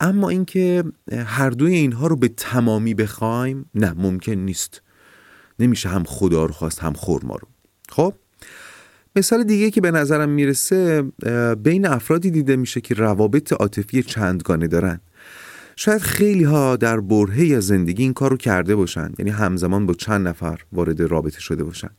اما 0.00 0.28
اینکه 0.28 0.84
هر 1.26 1.50
دوی 1.50 1.74
اینها 1.74 2.06
رو 2.06 2.16
به 2.16 2.28
تمامی 2.28 2.94
بخوایم 2.94 3.70
نه 3.74 3.92
ممکن 3.92 4.32
نیست. 4.32 4.82
نمیشه 5.58 5.88
هم 5.88 6.04
خدا 6.04 6.44
رو 6.44 6.52
خواست 6.52 6.78
هم 6.78 6.92
خورما 6.92 7.34
رو. 7.34 7.48
خب 7.88 8.14
مثال 9.16 9.44
دیگه 9.44 9.70
که 9.70 9.80
به 9.80 9.90
نظرم 9.90 10.28
می‌رسه 10.28 11.02
بین 11.62 11.86
افرادی 11.86 12.30
دیده 12.30 12.56
میشه 12.56 12.80
که 12.80 12.94
روابط 12.94 13.52
عاطفی 13.52 14.02
چندگانه 14.02 14.66
دارن. 14.66 15.00
شاید 15.76 16.02
خیلی 16.02 16.44
ها 16.44 16.76
در 16.76 17.00
برهه 17.00 17.56
از 17.56 17.66
زندگی 17.66 18.02
این 18.02 18.12
کار 18.12 18.30
رو 18.30 18.36
کرده 18.36 18.76
باشن. 18.76 19.12
یعنی 19.18 19.30
همزمان 19.30 19.86
با 19.86 19.94
چند 19.94 20.28
نفر 20.28 20.60
وارد 20.72 21.00
رابطه 21.00 21.40
شده 21.40 21.64
باشن. 21.64 21.90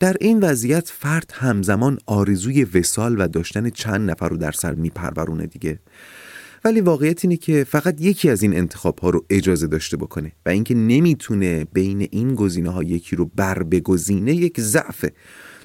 در 0.00 0.16
این 0.20 0.40
وضعیت 0.40 0.88
فرد 0.88 1.30
همزمان 1.34 1.98
آرزوی 2.06 2.64
وسال 2.64 3.20
و 3.20 3.28
داشتن 3.28 3.70
چند 3.70 4.10
نفر 4.10 4.28
رو 4.28 4.36
در 4.36 4.52
سر 4.52 4.74
میپرورونه 4.74 5.46
دیگه. 5.46 5.78
ولی 6.64 6.80
واقعیت 6.80 7.24
اینه 7.24 7.36
که 7.36 7.64
فقط 7.64 8.00
یکی 8.00 8.30
از 8.30 8.42
این 8.42 8.56
انتخاب 8.56 8.98
ها 8.98 9.10
رو 9.10 9.24
اجازه 9.30 9.66
داشته 9.66 9.96
بکنه 9.96 10.32
و 10.46 10.48
اینکه 10.48 10.74
نمی‌تونه 10.74 11.64
بین 11.64 12.08
این 12.10 12.34
گزینه 12.34 12.70
ها 12.70 12.82
یکی 12.82 13.16
رو 13.16 13.30
بر 13.36 13.62
بگزینه 13.62 14.34
یک 14.34 14.60
ضعفه 14.60 15.12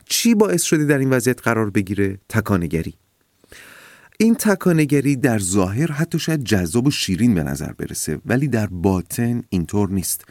چی 0.05 0.35
باعث 0.35 0.63
شده 0.63 0.85
در 0.85 0.97
این 0.97 1.09
وضعیت 1.09 1.41
قرار 1.41 1.69
بگیره؟ 1.69 2.19
تکانگری 2.29 2.93
این 4.19 4.35
تکانگری 4.35 5.15
در 5.15 5.39
ظاهر 5.39 5.91
حتی 5.91 6.19
شاید 6.19 6.43
جذاب 6.43 6.87
و 6.87 6.91
شیرین 6.91 7.35
به 7.35 7.43
نظر 7.43 7.71
برسه 7.71 8.19
ولی 8.25 8.47
در 8.47 8.67
باطن 8.67 9.43
اینطور 9.49 9.89
نیست. 9.89 10.25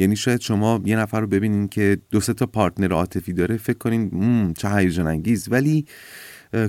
یعنی 0.00 0.16
شاید 0.16 0.40
شما 0.40 0.80
یه 0.84 0.96
نفر 0.96 1.20
رو 1.20 1.26
ببینین 1.26 1.68
که 1.68 1.98
دو 2.10 2.20
تا 2.20 2.46
پارتنر 2.46 2.92
عاطفی 2.92 3.32
داره 3.32 3.56
فکر 3.56 3.78
کنین 3.78 4.54
چه 4.54 4.68
هیجان 4.68 5.06
انگیز 5.06 5.48
ولی 5.50 5.84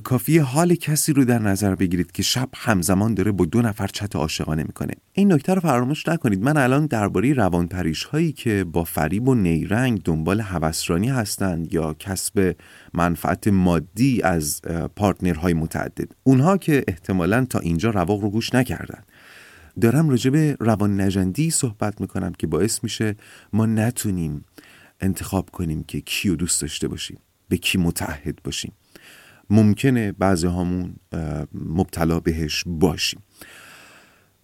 کافی 0.03 0.37
حال 0.37 0.75
کسی 0.75 1.13
رو 1.13 1.25
در 1.25 1.39
نظر 1.39 1.75
بگیرید 1.75 2.11
که 2.11 2.23
شب 2.23 2.49
همزمان 2.55 3.13
داره 3.13 3.31
با 3.31 3.45
دو 3.45 3.61
نفر 3.61 3.87
چت 3.87 4.15
عاشقانه 4.15 4.63
می‌کنه. 4.63 4.93
این 5.13 5.33
نکته 5.33 5.53
رو 5.53 5.61
فراموش 5.61 6.07
نکنید. 6.07 6.43
من 6.43 6.57
الان 6.57 6.85
درباره 6.85 7.33
روانپریش 7.33 8.03
هایی 8.03 8.31
که 8.31 8.63
با 8.63 8.83
فریب 8.83 9.27
و 9.27 9.35
نیرنگ 9.35 10.01
دنبال 10.03 10.41
هوسرانی 10.41 11.09
هستند 11.09 11.73
یا 11.73 11.95
کسب 11.99 12.55
منفعت 12.93 13.47
مادی 13.47 14.21
از 14.21 14.61
پارتنرهای 14.95 15.53
متعدد 15.53 16.11
اونها 16.23 16.57
که 16.57 16.83
احتمالا 16.87 17.45
تا 17.45 17.59
اینجا 17.59 17.89
رواق 17.89 18.21
رو 18.21 18.29
گوش 18.29 18.55
نکردن. 18.55 19.03
دارم 19.81 20.09
راجع 20.09 20.29
به 20.29 20.57
روان 20.59 21.01
نجندی 21.01 21.49
صحبت 21.49 22.01
می‌کنم 22.01 22.31
که 22.37 22.47
باعث 22.47 22.83
میشه 22.83 23.15
ما 23.53 23.65
نتونیم 23.65 24.45
انتخاب 24.99 25.49
کنیم 25.49 25.83
که 25.83 26.01
کیو 26.01 26.35
دوست 26.35 26.61
داشته 26.61 26.87
باشیم 26.87 27.17
به 27.49 27.57
کی 27.57 27.77
متعهد 27.77 28.39
باشیم. 28.43 28.73
ممکنه 29.49 30.11
بعضی 30.11 30.47
هامون 30.47 30.95
مبتلا 31.53 32.19
بهش 32.19 32.63
باشیم. 32.67 33.19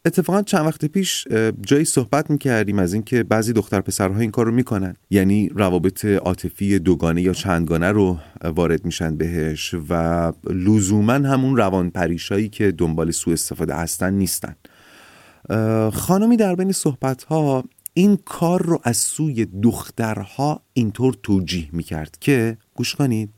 اتفاقا 0.05 0.41
چند 0.41 0.65
وقت 0.65 0.85
پیش 0.85 1.27
جایی 1.61 1.85
صحبت 1.85 2.29
می‌کردیم 2.29 2.79
از 2.79 2.93
اینکه 2.93 3.23
بعضی 3.23 3.53
دختر 3.53 3.81
پسرها 3.81 4.19
این 4.19 4.31
کار 4.31 4.45
رو 4.45 4.51
می‌کنن. 4.51 4.95
یعنی 5.09 5.49
روابط 5.49 6.05
عاطفی 6.05 6.79
دوگانه 6.79 7.21
یا 7.21 7.33
چندگانه 7.33 7.91
رو 7.91 8.19
وارد 8.43 8.85
میشن 8.85 9.17
بهش 9.17 9.75
و 9.89 10.31
لزوما 10.49 11.13
همون 11.13 11.57
روان 11.57 11.89
پریشایی 11.89 12.49
که 12.49 12.71
دنبال 12.71 13.11
سوء 13.11 13.33
استفاده 13.33 13.75
هستن 13.75 14.13
نیستن. 14.13 14.55
خانمی 15.93 16.37
در 16.37 16.55
بین 16.55 16.71
صحبت 16.71 17.23
ها 17.23 17.63
این 17.93 18.17
کار 18.25 18.61
رو 18.61 18.79
از 18.83 18.97
سوی 18.97 19.45
دخترها 19.45 20.61
اینطور 20.73 21.13
توجیه 21.23 21.69
می‌کرد 21.71 22.17
که 22.19 22.57
گوش 22.73 22.95
کنید 22.95 23.29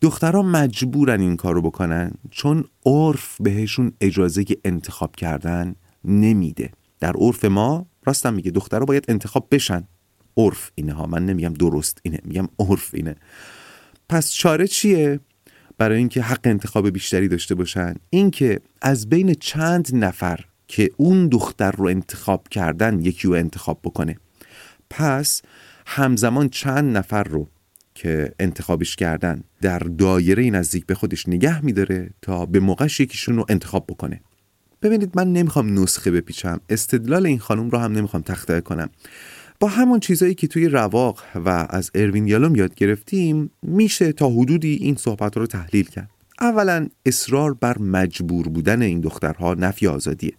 دخترها 0.00 0.42
مجبورن 0.42 1.20
این 1.20 1.36
کار 1.36 1.54
رو 1.54 1.62
بکنن 1.62 2.12
چون 2.30 2.64
عرف 2.86 3.36
بهشون 3.40 3.92
اجازه 4.00 4.44
انتخاب 4.64 5.16
کردن 5.16 5.74
نمیده. 6.04 6.70
در 7.00 7.12
عرف 7.12 7.44
ما 7.44 7.86
راستم 8.04 8.34
میگه 8.34 8.50
دخترها 8.50 8.84
باید 8.84 9.04
انتخاب 9.08 9.48
بشن. 9.50 9.84
عرف 10.36 10.70
اینه 10.74 10.92
ها 10.92 11.06
من 11.06 11.26
نمیگم 11.26 11.54
درست 11.54 12.00
اینه 12.02 12.18
میگم 12.24 12.48
عرف 12.58 12.94
اینه. 12.94 13.16
پس 14.08 14.32
چاره 14.32 14.66
چیه؟ 14.66 15.20
برای 15.78 15.98
اینکه 15.98 16.22
حق 16.22 16.40
انتخاب 16.44 16.90
بیشتری 16.90 17.28
داشته 17.28 17.54
باشن. 17.54 17.94
اینکه 18.10 18.60
از 18.82 19.08
بین 19.08 19.34
چند 19.34 19.94
نفر 19.94 20.44
که 20.70 20.90
اون 20.96 21.28
دختر 21.28 21.70
رو 21.70 21.86
انتخاب 21.86 22.48
کردن 22.48 23.00
یکی 23.00 23.28
رو 23.28 23.34
انتخاب 23.34 23.80
بکنه. 23.84 24.16
پس 24.90 25.42
همزمان 25.86 26.48
چند 26.48 26.96
نفر 26.96 27.22
رو 27.22 27.48
که 27.94 28.32
انتخابش 28.38 28.96
کردن 28.96 29.42
در 29.60 29.78
دایره 29.78 30.50
نزدیک 30.50 30.86
به 30.86 30.94
خودش 30.94 31.28
نگه 31.28 31.64
میداره 31.64 32.10
تا 32.22 32.46
به 32.46 32.60
موقعش 32.60 33.00
یکیشون 33.00 33.36
رو 33.36 33.46
انتخاب 33.48 33.84
بکنه. 33.88 34.20
ببینید 34.82 35.10
من 35.14 35.32
نمی‌خوام 35.32 35.78
نسخه 35.78 36.10
بپیچم. 36.10 36.60
استدلال 36.68 37.26
این 37.26 37.38
خانم 37.38 37.70
رو 37.70 37.78
هم 37.78 37.92
نمی‌خوام 37.92 38.22
تخته 38.22 38.60
کنم. 38.60 38.90
با 39.60 39.68
همون 39.68 40.00
چیزایی 40.00 40.34
که 40.34 40.46
توی 40.46 40.68
رواق 40.68 41.22
و 41.34 41.66
از 41.70 41.90
اروین 41.94 42.26
یالوم 42.26 42.56
یاد 42.56 42.74
گرفتیم 42.74 43.50
میشه 43.62 44.12
تا 44.12 44.28
حدودی 44.28 44.74
این 44.74 44.94
صحبت 44.94 45.36
رو 45.36 45.46
تحلیل 45.46 45.84
کرد. 45.84 46.10
اولا 46.40 46.88
اصرار 47.06 47.54
بر 47.54 47.78
مجبور 47.78 48.48
بودن 48.48 48.82
این 48.82 49.00
دخترها 49.00 49.54
نفی 49.54 49.86
آزادیه. 49.86 50.32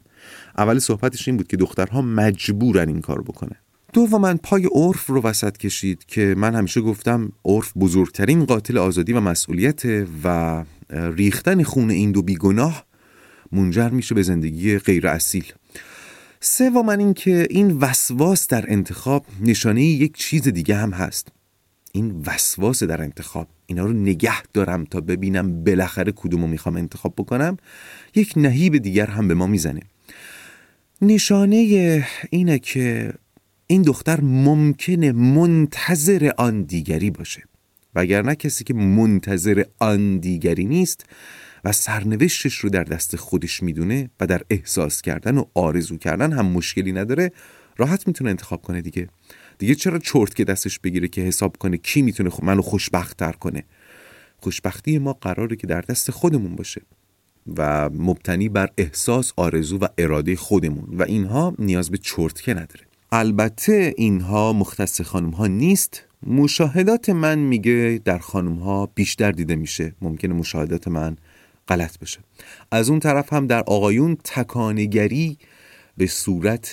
اول 0.57 0.79
صحبتش 0.79 1.27
این 1.27 1.37
بود 1.37 1.47
که 1.47 1.57
دخترها 1.57 2.01
مجبورن 2.01 2.87
این 2.87 3.01
کار 3.01 3.21
بکنن. 3.21 3.55
دوما 3.93 4.33
پای 4.33 4.65
عرف 4.65 5.05
رو 5.05 5.21
وسط 5.21 5.57
کشید 5.57 6.05
که 6.05 6.35
من 6.37 6.55
همیشه 6.55 6.81
گفتم 6.81 7.31
عرف 7.45 7.77
بزرگترین 7.77 8.45
قاتل 8.45 8.77
آزادی 8.77 9.13
و 9.13 9.19
مسئولیت 9.19 9.81
و 10.23 10.63
ریختن 10.89 11.63
خون 11.63 11.89
این 11.89 12.11
دو 12.11 12.21
بیگناه 12.21 12.85
منجر 13.51 13.89
میشه 13.89 14.15
به 14.15 14.23
زندگی 14.23 14.77
غیر 14.77 15.07
اصیل. 15.07 15.45
سوما 16.39 16.91
اینکه 16.91 17.47
این 17.49 17.77
وسواس 17.77 18.47
در 18.47 18.65
انتخاب 18.67 19.25
نشانه 19.41 19.83
یک 19.83 20.17
چیز 20.17 20.47
دیگه 20.47 20.75
هم 20.75 20.91
هست. 20.91 21.27
این 21.91 22.23
وسواس 22.27 22.83
در 22.83 23.01
انتخاب. 23.01 23.47
اینا 23.65 23.85
رو 23.85 23.93
نگه 23.93 24.41
دارم 24.53 24.85
تا 24.85 25.01
ببینم 25.01 25.63
بالاخره 25.63 26.11
کدومو 26.15 26.47
می‌خوام 26.47 26.75
انتخاب 26.75 27.13
بکنم. 27.17 27.57
یک 28.15 28.33
نهیب 28.35 28.77
دیگر 28.77 29.05
هم 29.05 29.27
به 29.27 29.33
ما 29.33 29.47
می‌زنه. 29.47 29.81
نشانه 31.03 32.07
اینه 32.29 32.59
که 32.59 33.13
این 33.67 33.81
دختر 33.81 34.21
ممکنه 34.21 35.11
منتظر 35.11 36.31
آن 36.37 36.63
دیگری 36.63 37.11
باشه. 37.11 37.43
وگرنه 37.95 38.35
کسی 38.35 38.63
که 38.63 38.73
منتظر 38.73 39.63
آن 39.79 40.17
دیگری 40.17 40.65
نیست 40.65 41.05
و 41.63 41.71
سرنوشتش 41.71 42.55
رو 42.55 42.69
در 42.69 42.83
دست 42.83 43.15
خودش 43.15 43.63
می‌دونه 43.63 44.09
و 44.19 44.27
در 44.27 44.41
احساس 44.49 45.01
کردن 45.01 45.37
و 45.37 45.43
آرزو 45.53 45.97
کردن 45.97 46.33
هم 46.33 46.45
مشکلی 46.45 46.91
نداره 46.91 47.31
راحت 47.77 48.07
می‌تونه 48.07 48.29
انتخاب 48.29 48.61
کنه 48.61 48.81
دیگه. 48.81 49.07
دیگه 49.57 49.75
چرا 49.75 49.99
چرت 49.99 50.35
که 50.35 50.43
دستش 50.43 50.79
بگیره 50.79 51.07
که 51.07 51.21
حساب 51.21 51.57
کنه 51.57 51.77
کی 51.77 52.01
می‌تونه 52.01 52.29
منو 52.43 52.61
خوشبخت 52.61 53.17
تر 53.17 53.31
کنه؟ 53.31 53.63
خوشبختی 54.37 54.97
ما 54.97 55.13
قراره 55.13 55.55
که 55.55 55.67
در 55.67 55.81
دست 55.81 56.11
خودمون 56.11 56.55
باشه. 56.55 56.81
و 57.57 57.89
مبتنی 57.89 58.49
بر 58.49 58.69
احساس 58.77 59.33
آرزو 59.35 59.77
و 59.77 59.87
اراده 59.97 60.35
خودمون 60.35 60.97
و 60.97 61.03
اینها 61.03 61.53
نیاز 61.59 61.89
به 61.89 61.97
چرتکه 61.97 62.53
نداره. 62.53 62.85
البته 63.11 63.93
اینها 63.97 64.53
مختص 64.53 65.01
خانم 65.01 65.29
ها 65.29 65.47
نیست. 65.47 66.03
مشاهدات 66.27 67.09
من 67.09 67.39
میگه 67.39 68.01
در 68.05 68.17
خانم 68.17 68.55
ها 68.55 68.85
بیشتر 68.85 69.31
دیده 69.31 69.55
میشه. 69.55 69.95
ممکنه 70.01 70.33
مشاهدات 70.33 70.87
من 70.87 71.17
غلط 71.67 71.99
بشه. 71.99 72.19
از 72.71 72.89
اون 72.89 72.99
طرف 72.99 73.33
هم 73.33 73.47
در 73.47 73.63
آقایون 73.67 74.17
تکانگری 74.23 75.37
به 75.97 76.07
صورت 76.07 76.71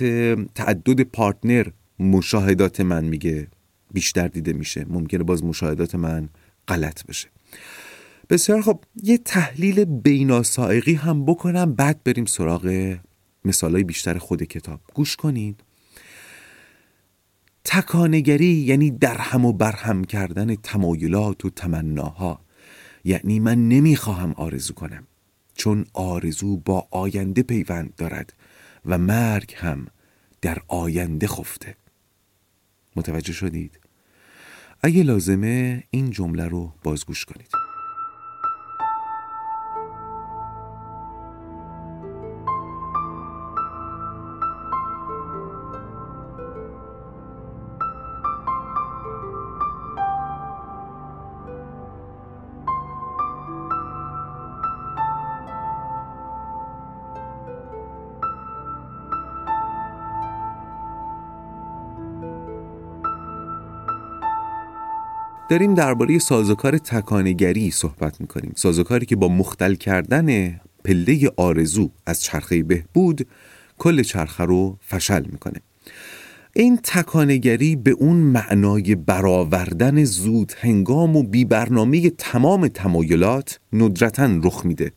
تعدد 0.54 1.00
پارتنر 1.02 1.66
مشاهدات 1.98 2.80
من 2.80 3.04
میگه 3.04 3.48
بیشتر 3.92 4.28
دیده 4.28 4.52
میشه. 4.52 4.86
ممکنه 4.88 5.22
باز 5.22 5.44
مشاهدات 5.44 5.94
من 5.94 6.28
غلط 6.68 7.06
بشه. 7.06 7.28
بسیار 8.30 8.62
خب 8.62 8.84
یه 9.02 9.18
تحلیل 9.18 9.84
بیناسائقی 9.84 10.94
هم 10.94 11.24
بکنم 11.24 11.74
بعد 11.74 12.04
بریم 12.04 12.24
سراغ 12.24 12.96
مثالای 13.44 13.84
بیشتر 13.84 14.18
خود 14.18 14.42
کتاب. 14.42 14.80
گوش 14.94 15.16
کنید. 15.16 15.60
تکانگری 17.64 18.46
یعنی 18.46 18.90
درهم 18.90 19.44
و 19.44 19.52
برهم 19.52 20.04
کردن 20.04 20.54
تمایلات 20.54 21.44
و 21.44 21.50
تمناها. 21.50 22.40
یعنی 23.04 23.40
من 23.40 23.68
نمی‌خواهم 23.68 24.32
آرزو 24.32 24.74
کنم 24.74 25.06
چون 25.54 25.86
آرزو 25.92 26.56
با 26.56 26.88
آینده 26.90 27.42
پیوند 27.42 27.94
دارد 27.96 28.32
و 28.86 28.98
مرگ 28.98 29.54
هم 29.56 29.86
در 30.40 30.58
آینده 30.68 31.26
خفته. 31.26 31.76
متوجه 32.96 33.32
شدید؟ 33.32 33.78
اگه 34.82 35.02
لازمه 35.02 35.84
این 35.90 36.10
جمله 36.10 36.44
رو 36.44 36.72
بازگوش 36.82 37.24
کنید. 37.24 37.67
داریم 65.48 65.74
درباره 65.74 66.18
سازوکار 66.18 66.78
تکانگری 66.78 67.70
صحبت 67.70 68.20
می‌کنیم. 68.20 68.52
سازوکاری 68.56 69.06
که 69.06 69.16
با 69.16 69.28
مختل 69.28 69.74
کردن 69.74 70.60
پله 70.84 71.30
آرزو 71.36 71.90
از 72.06 72.22
چرخه 72.22 72.62
بهبود 72.62 73.26
کل 73.78 74.02
چرخه 74.02 74.44
رو 74.44 74.78
فشل 74.80 75.24
می‌کنه. 75.32 75.60
این 76.54 76.76
تکانگری 76.76 77.76
به 77.76 77.90
اون 77.90 78.16
معنای 78.16 78.94
برآوردن 78.94 80.04
زود 80.04 80.52
هنگام 80.60 81.16
و 81.16 81.22
بی 81.22 81.44
برنامه 81.44 82.10
تمام 82.10 82.68
تمایلات 82.68 83.60
ندرتا 83.72 84.40
رخ 84.42 84.66
میده. 84.66 84.92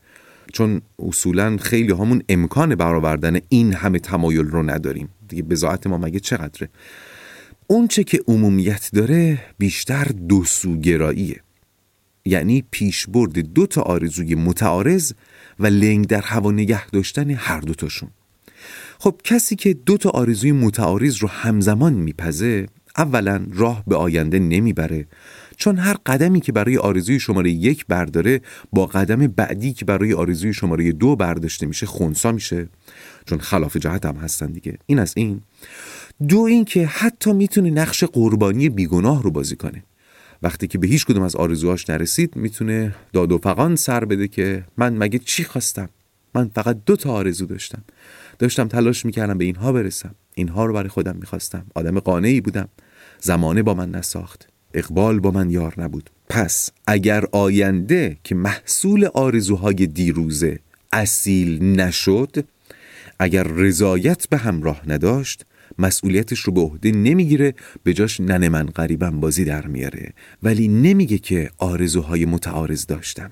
چون 0.53 0.81
اصولا 0.99 1.57
خیلی 1.57 1.91
همون 1.91 2.23
امکان 2.29 2.75
برآوردن 2.75 3.39
این 3.49 3.73
همه 3.73 3.99
تمایل 3.99 4.45
رو 4.45 4.63
نداریم. 4.63 5.09
دیگه 5.27 5.43
بزاعت 5.43 5.87
ما 5.87 5.97
مگه 5.97 6.19
چقدره؟ 6.19 6.69
اونچه 7.71 8.03
که 8.03 8.19
عمومیت 8.27 8.89
داره 8.93 9.39
بیشتر 9.57 10.03
دو 10.03 10.43
سوگراییه 10.43 11.41
یعنی 12.25 12.63
پیشبرد 12.71 13.39
دو 13.39 13.67
تا 13.67 13.81
آرزوی 13.81 14.35
متعارض 14.35 15.13
و 15.59 15.67
لنگ 15.67 16.07
در 16.07 16.21
هوا 16.21 16.51
نگه 16.51 16.87
داشتن 16.87 17.29
هر 17.29 17.59
دوتاشون 17.59 18.09
خب 18.99 19.15
کسی 19.23 19.55
که 19.55 19.73
دو 19.73 19.97
تا 19.97 20.09
آرزوی 20.09 20.51
متعارض 20.51 21.17
رو 21.17 21.27
همزمان 21.27 21.93
میپزه 21.93 22.67
اولا 22.97 23.45
راه 23.53 23.83
به 23.87 23.95
آینده 23.95 24.39
نمی‌بره 24.39 25.07
چون 25.57 25.77
هر 25.77 25.95
قدمی 26.05 26.41
که 26.41 26.51
برای 26.51 26.77
آرزوی 26.77 27.19
شماره 27.19 27.51
یک 27.51 27.85
برداره 27.87 28.41
با 28.71 28.85
قدم 28.85 29.27
بعدی 29.27 29.73
که 29.73 29.85
برای 29.85 30.13
آرزوی 30.13 30.53
شماره 30.53 30.91
دو 30.91 31.15
برداشته 31.15 31.65
میشه 31.65 31.85
خونسا 31.85 32.31
میشه. 32.31 32.69
چون 33.25 33.39
خلاف 33.39 33.77
جهت 33.77 34.05
هم 34.05 34.15
هستن 34.15 34.51
دیگه. 34.51 34.77
این 34.85 34.99
از 34.99 35.13
این. 35.15 35.41
دو 36.27 36.39
اینکه 36.39 36.85
حتی 36.85 37.33
می‌تونه 37.33 37.69
نقش 37.69 38.03
قربانی 38.03 38.69
بیگناه 38.69 39.23
رو 39.23 39.31
بازی 39.31 39.55
کنه. 39.55 39.83
وقتی 40.43 40.67
که 40.67 40.77
به 40.77 40.87
هیچ 40.87 41.05
کدوم 41.05 41.23
از 41.23 41.35
آرزوهاش 41.35 41.89
نرسید 41.89 42.35
می‌تونه 42.35 42.95
داد 43.13 43.31
و 43.31 43.37
فقان 43.37 43.75
سر 43.75 44.05
بده 44.05 44.27
که 44.27 44.65
من 44.77 44.97
مگه 44.97 45.19
چی 45.19 45.43
خواستم؟ 45.43 45.89
من 46.35 46.51
فقط 46.55 46.77
دو 46.85 46.95
تا 46.95 47.11
آرزو 47.11 47.45
داشتم. 47.45 47.83
داشتم 48.39 48.67
تلاش 48.67 49.05
می‌کردم 49.05 49.37
به 49.37 49.45
اینها 49.45 49.71
برسم. 49.71 50.15
اینها 50.35 50.65
رو 50.65 50.73
برای 50.73 50.89
خودم 50.89 51.15
می‌خواستم. 51.15 51.65
آدم 51.75 51.99
قانعی 51.99 52.41
بودم. 52.41 52.67
زمانه 53.19 53.63
با 53.63 53.73
من 53.73 53.91
نساخت. 53.91 54.47
اقبال 54.73 55.19
با 55.19 55.31
من 55.31 55.49
یار 55.49 55.73
نبود. 55.77 56.09
پس 56.29 56.69
اگر 56.87 57.25
آینده 57.31 58.17
که 58.23 58.35
محصول 58.35 59.05
آرزوهای 59.05 59.87
دیروزه 59.87 60.59
اصیل 60.93 61.63
نشد 61.63 62.45
اگر 63.19 63.43
رضایت 63.43 64.29
به 64.29 64.37
همراه 64.37 64.81
نداشت 64.87 65.45
مسئولیتش 65.79 66.39
رو 66.39 66.53
به 66.53 66.61
عهده 66.61 66.91
نمی‌گیره 66.91 67.53
به 67.83 67.93
جاش 67.93 68.19
ننه 68.19 68.49
من 68.49 68.65
قریبم 68.65 69.19
بازی 69.19 69.45
در 69.45 69.67
میاره. 69.67 70.13
ولی 70.43 70.67
نمیگه 70.67 71.17
که 71.17 71.49
آرزوهای 71.57 72.25
متعارض 72.25 72.85
داشتم. 72.85 73.31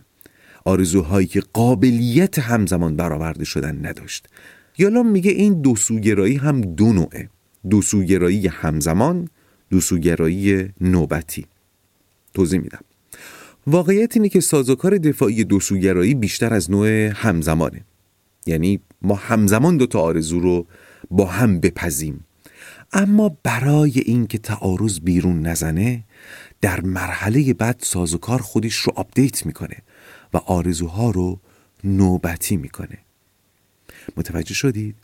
آرزوهایی 0.65 1.27
که 1.27 1.43
قابلیت 1.53 2.39
همزمان 2.39 2.95
برآورده 2.95 3.45
شدن 3.45 3.85
نداشت. 3.85 4.27
یالا 4.77 5.03
میگه 5.03 5.31
این 5.31 5.61
دو 5.61 5.75
سوگرایی 5.75 6.35
هم 6.35 6.61
دو 6.61 6.93
نوعه. 6.93 7.29
دو 7.69 7.81
سوگرایی 7.81 8.47
همزمان 8.47 9.27
دو 9.69 9.81
سوگرایی 9.81 10.69
نوبتی. 10.81 11.45
توضیح 12.33 12.59
میدم. 12.59 12.79
واقعیت 13.67 14.15
اینه 14.17 14.29
که 14.29 14.39
سازوکار 14.39 14.97
دفاعی 14.97 15.43
دو 15.43 15.59
سوگرایی 15.59 16.15
بیشتر 16.15 16.53
از 16.53 16.71
نوع 16.71 16.87
همزمانه. 17.15 17.81
یعنی 18.45 18.79
ما 19.01 19.15
همزمان 19.15 19.77
دو 19.77 19.87
تا 19.87 19.99
آرزو 20.01 20.39
رو 20.39 20.65
با 21.11 21.25
هم 21.25 21.59
بپزیم. 21.59 22.25
اما 22.93 23.37
برای 23.43 23.99
اینکه 23.99 24.37
تعارض 24.37 24.99
بیرون 24.99 25.41
نزنه 25.41 26.03
در 26.61 26.81
مرحله 26.81 27.53
بعد 27.53 27.79
سازوکار 27.83 28.41
خودش 28.41 28.75
رو 28.75 28.93
آپدیت 28.95 29.45
می‌کنه 29.45 29.77
و 30.33 30.37
آرزوها 30.37 31.11
رو 31.11 31.39
نوبتی 31.83 32.57
می‌کنه. 32.57 32.97
متوجه 34.17 34.53
شدید؟ 34.53 34.95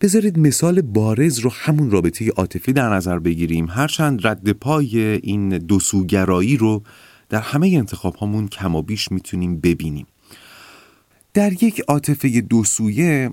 بذارید 0.00 0.38
مثال 0.38 0.80
بارز 0.80 1.38
رو 1.38 1.50
همون 1.50 1.90
رابطه 1.90 2.28
عاطفی 2.30 2.72
در 2.72 2.88
نظر 2.94 3.18
بگیریم. 3.18 3.66
هرچند 3.70 4.26
رد 4.26 4.52
پای 4.52 4.98
این 4.98 5.48
دوسوگرایی 5.48 6.56
رو 6.56 6.82
در 7.28 7.40
همه 7.40 7.68
انتخاب 7.68 8.14
هامون 8.14 8.48
کم 8.48 8.74
و 8.74 8.82
بیش 8.82 9.12
می‌تونیم 9.12 9.60
ببینیم. 9.60 10.06
در 11.34 11.62
یک 11.62 11.80
عاطفه 11.80 12.40
دوسویه 12.40 13.30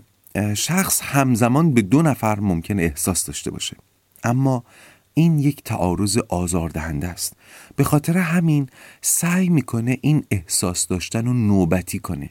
شخص 0.55 1.01
همزمان 1.01 1.73
به 1.73 1.81
دو 1.81 2.01
نفر 2.01 2.39
ممکن 2.39 2.79
احساس 2.79 3.25
داشته 3.25 3.51
باشه. 3.51 3.77
اما 4.23 4.63
این 5.13 5.39
یک 5.39 5.63
تعارض 5.63 6.17
آزاردهنده 6.17 7.07
است. 7.07 7.33
به 7.75 7.83
خاطر 7.83 8.17
همین 8.17 8.69
سعی 9.01 9.49
می‌کنه 9.49 9.97
این 10.01 10.23
احساس 10.31 10.87
داشتن 10.87 11.25
رو 11.25 11.33
نوبتی 11.33 11.99
کنه. 11.99 12.29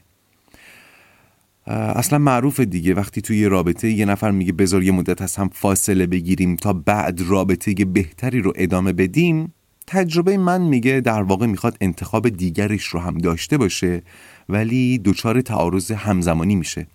اصلا 1.67 2.19
معروف 2.19 2.61
دیگه. 2.61 2.95
وقتی 2.95 3.21
توی 3.21 3.39
یه 3.39 3.49
رابطه 3.49 3.91
یه 3.91 4.05
نفر 4.05 4.31
میگه 4.31 4.53
بذار 4.53 4.83
یه 4.83 4.93
مدت 4.93 5.23
از 5.23 5.37
هم 5.37 5.49
فاصله 5.49 6.07
بگیریم 6.07 6.57
تا 6.57 6.73
بعد 6.73 7.21
رابطه 7.21 7.85
بهتری 7.85 8.41
رو 8.41 8.53
ادامه 8.57 8.93
بدیم 8.93 9.53
تجربه 9.87 10.39
من 10.39 10.63
میگه 10.63 11.01
در 11.01 11.23
واقع 11.23 11.47
می‌خواد 11.47 11.77
انتخاب 11.81 12.29
دیگرش 12.29 12.85
رو 12.85 13.01
هم 13.01 13.19
داشته 13.19 13.59
باشه 13.59 14.03
ولی 14.49 14.99
دچار 14.99 15.41
تعارض 15.41 15.91
همزمانی 15.91 16.55
میشه. 16.55 16.87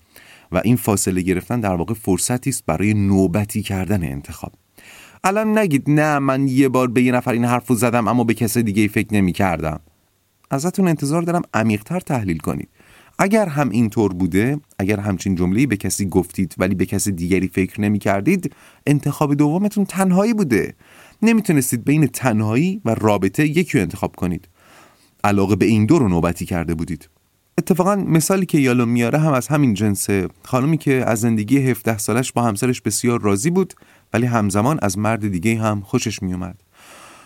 و 0.51 0.62
این 0.63 0.75
فاصله 0.75 1.21
گرفتن 1.21 1.59
در 1.59 1.75
واقع 1.75 1.93
فرصتی 1.93 2.49
است 2.49 2.65
برای 2.65 2.93
نوبتی 2.93 3.62
کردن 3.62 4.03
انتخاب. 4.03 4.53
الان 5.23 5.57
نگید 5.57 5.89
نه 5.89 6.19
من 6.19 6.47
یه 6.47 6.69
بار 6.69 6.88
به 6.88 7.01
یه 7.01 7.12
نفر 7.12 7.31
این 7.31 7.45
حرف 7.45 7.71
زدم 7.71 8.07
اما 8.07 8.23
به 8.23 8.33
کس 8.33 8.57
دیگه 8.57 8.88
فکر 8.88 9.13
نمی 9.13 9.31
کردم. 9.31 9.79
ازتون 10.51 10.88
انتظار 10.88 11.21
دارم 11.21 11.41
عمیقتر 11.53 11.99
تحلیل 11.99 12.38
کنید. 12.38 12.69
اگر 13.19 13.47
هم 13.47 13.69
اینطور 13.69 14.13
بوده 14.13 14.59
اگر 14.79 14.99
همچین 14.99 15.35
جمله‌ای 15.35 15.65
به 15.65 15.77
کسی 15.77 16.05
گفتید 16.05 16.55
ولی 16.57 16.75
به 16.75 16.85
کسی 16.85 17.12
دیگری 17.12 17.47
فکر 17.47 17.81
نمی 17.81 17.99
کردید 17.99 18.55
انتخاب 18.88 19.35
دومتون 19.35 19.85
تنهایی 19.85 20.33
بوده. 20.33 20.73
نمی‌تونستید 21.21 21.85
بین 21.85 22.07
تنهایی 22.07 22.81
و 22.85 22.95
رابطه 22.95 23.47
یکی 23.47 23.77
رو 23.77 23.81
انتخاب 23.81 24.15
کنید. 24.15 24.47
علاقه 25.23 25.55
به 25.55 25.65
این 25.65 25.85
دو 25.85 25.99
رو 25.99 26.07
نوبتی 26.07 26.45
کرده 26.45 26.75
بودید. 26.75 27.09
اتفاقا 27.60 27.95
مثالی 27.95 28.45
که 28.45 28.58
یالو 28.58 28.86
میاره 28.86 29.19
هم 29.19 29.34
از 29.34 29.48
همین 29.48 29.74
جنسه 29.74 30.28
خانمی 30.43 30.78
که 30.78 31.04
از 31.08 31.19
زندگی 31.19 31.58
17 31.58 31.98
سالش 31.98 32.32
با 32.32 32.41
همسرش 32.41 32.82
بسیار 32.82 33.22
راضی 33.22 33.50
بود 33.50 33.74
ولی 34.13 34.26
همزمان 34.26 34.80
از 34.82 34.98
مرد 34.98 35.28
دیگه 35.28 35.62
هم 35.62 35.82
خوشش 35.82 36.22
میومد 36.22 36.62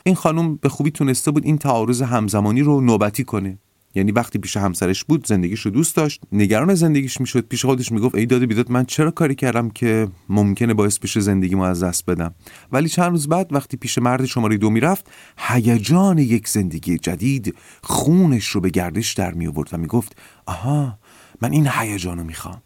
این 0.03 0.15
خانم 0.15 0.55
به 0.55 0.69
خوبی 0.69 0.91
تونسته 0.91 1.31
بود 1.31 1.45
این 1.45 1.57
تعارض 1.57 2.01
همزمانی 2.01 2.61
رو 2.61 2.81
نوبتی 2.81 3.23
کنه. 3.23 3.57
یعنی 3.95 4.11
وقتی 4.11 4.39
پیش 4.39 4.57
همسرش 4.57 5.03
بود 5.03 5.27
زندگیش 5.27 5.61
رو 5.61 5.71
دوست 5.71 5.95
داشت 5.95 6.21
نگران 6.31 6.75
زندگیش 6.75 7.21
می‌شد. 7.21 7.47
پیش 7.47 7.65
خودش 7.65 7.91
می‌گفت 7.91 8.15
ای 8.15 8.25
داده 8.25 8.45
بیداد 8.45 8.71
من 8.71 8.85
چرا 8.85 9.11
کاری 9.11 9.35
کردم 9.35 9.69
که 9.69 10.07
ممکنه 10.29 10.73
باعث 10.73 10.99
بشه 10.99 11.19
زندگی 11.19 11.55
ما 11.55 11.67
از 11.67 11.83
دست 11.83 12.05
بدم؟ 12.05 12.35
ولی 12.71 12.89
چند 12.89 13.11
روز 13.11 13.27
بعد 13.27 13.53
وقتی 13.53 13.77
پیش 13.77 13.97
مرد 13.97 14.25
شماره 14.25 14.57
دو 14.57 14.69
می‌رفت 14.69 15.05
هیجان 15.37 16.17
یک 16.17 16.47
زندگی 16.47 16.97
جدید 16.97 17.55
خونش 17.83 18.47
رو 18.47 18.61
به 18.61 18.69
گردش 18.69 19.13
در 19.13 19.33
می 19.33 19.47
آورد 19.47 19.69
و 19.73 19.77
می‌گفت 19.77 20.15
آها 20.45 20.99
من 21.41 21.51
این 21.51 21.67
هیجان 21.71 22.17
رو 22.17 22.23
می‌خوام. 22.23 22.61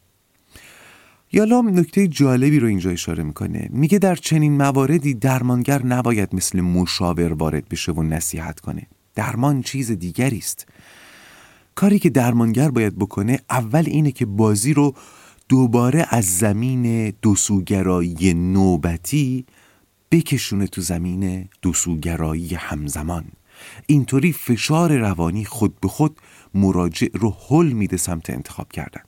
یالام 1.31 1.79
نکته 1.79 2.07
جالبی 2.07 2.59
رو 2.59 2.67
اینجا 2.67 2.89
اشاره 2.89 3.23
می‌کنه. 3.23 3.69
میگه 3.71 3.99
در 3.99 4.15
چنین 4.15 4.57
مواردی 4.57 5.13
درمانگر 5.13 5.85
نباید 5.85 6.35
مثل 6.35 6.61
مشاور 6.61 7.33
وارد 7.33 7.69
بشه 7.69 7.91
و 7.91 8.03
نصیحت 8.03 8.59
کنه. 8.59 8.87
درمان 9.15 9.61
چیز 9.61 9.91
دیگری 9.91 10.37
است. 10.37 10.67
کاری 11.77 11.99
که 11.99 12.09
درمانگر 12.09 12.71
باید 12.71 12.95
بکنه 12.95 13.39
اول 13.49 13.83
اینه 13.87 14.11
که 14.11 14.25
بازی 14.25 14.73
رو 14.73 14.93
دوباره 15.49 16.05
از 16.09 16.37
زمین 16.37 17.09
دوسوگرایی 17.09 18.33
نوبتی 18.33 19.45
بکشونه 20.11 20.67
تو 20.67 20.81
زمین 20.81 21.49
دوسوگرایی 21.61 22.55
همزمان. 22.55 23.25
اینطوری 23.87 24.33
فشار 24.33 24.97
روانی 24.97 25.45
خود 25.45 25.79
به 25.79 25.87
خود 25.87 26.17
مراجع 26.53 27.07
رو 27.13 27.35
حل 27.49 27.71
میده 27.71 27.97
سمت 27.97 28.29
انتخاب 28.29 28.71
کردن. 28.71 29.01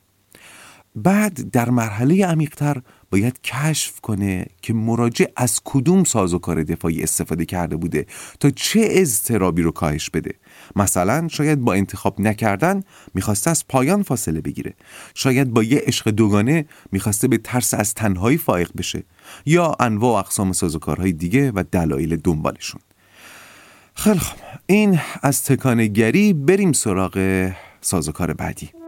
بعد 0.96 1.50
در 1.50 1.70
مرحله 1.70 2.26
عمیقتر 2.26 2.82
باید 3.10 3.40
کشف 3.40 4.00
کنه 4.00 4.46
که 4.62 4.72
مراجع 4.72 5.26
از 5.36 5.60
کدوم 5.64 6.04
سازوکار 6.04 6.62
دفاعی 6.62 7.02
استفاده 7.02 7.44
کرده 7.44 7.76
بوده 7.76 8.06
تا 8.40 8.50
چه 8.50 8.88
اضطرابی 8.90 9.62
رو 9.62 9.70
کاهش 9.70 10.10
بده. 10.10 10.34
مثلا 10.76 11.28
شاید 11.28 11.60
با 11.60 11.74
انتخاب 11.74 12.20
نکردن 12.20 12.82
می‌خواسته 13.14 13.50
از 13.50 13.68
پایان 13.68 14.02
فاصله 14.02 14.40
بگیره. 14.40 14.74
شاید 15.14 15.50
با 15.50 15.62
یه 15.62 15.82
عشق 15.86 16.10
دوگانه 16.10 16.66
می‌خواسته 16.92 17.28
به 17.28 17.38
ترس 17.38 17.74
از 17.74 17.94
تنهایی 17.94 18.38
فائق 18.38 18.70
بشه. 18.76 19.02
یا 19.46 19.76
انواع 19.80 20.12
و 20.12 20.16
اقسام 20.16 20.52
سازوکارهای 20.52 21.12
دیگه 21.12 21.52
و 21.54 21.64
دلایل 21.72 22.16
دنبالشون. 22.16 22.80
خیلی 23.94 24.18
خب 24.18 24.36
این 24.66 25.00
از 25.22 25.44
تکانگری 25.44 26.32
بریم 26.32 26.72
سراغ 26.72 27.50
سازوکار 27.80 28.32
بعدی. 28.32 28.79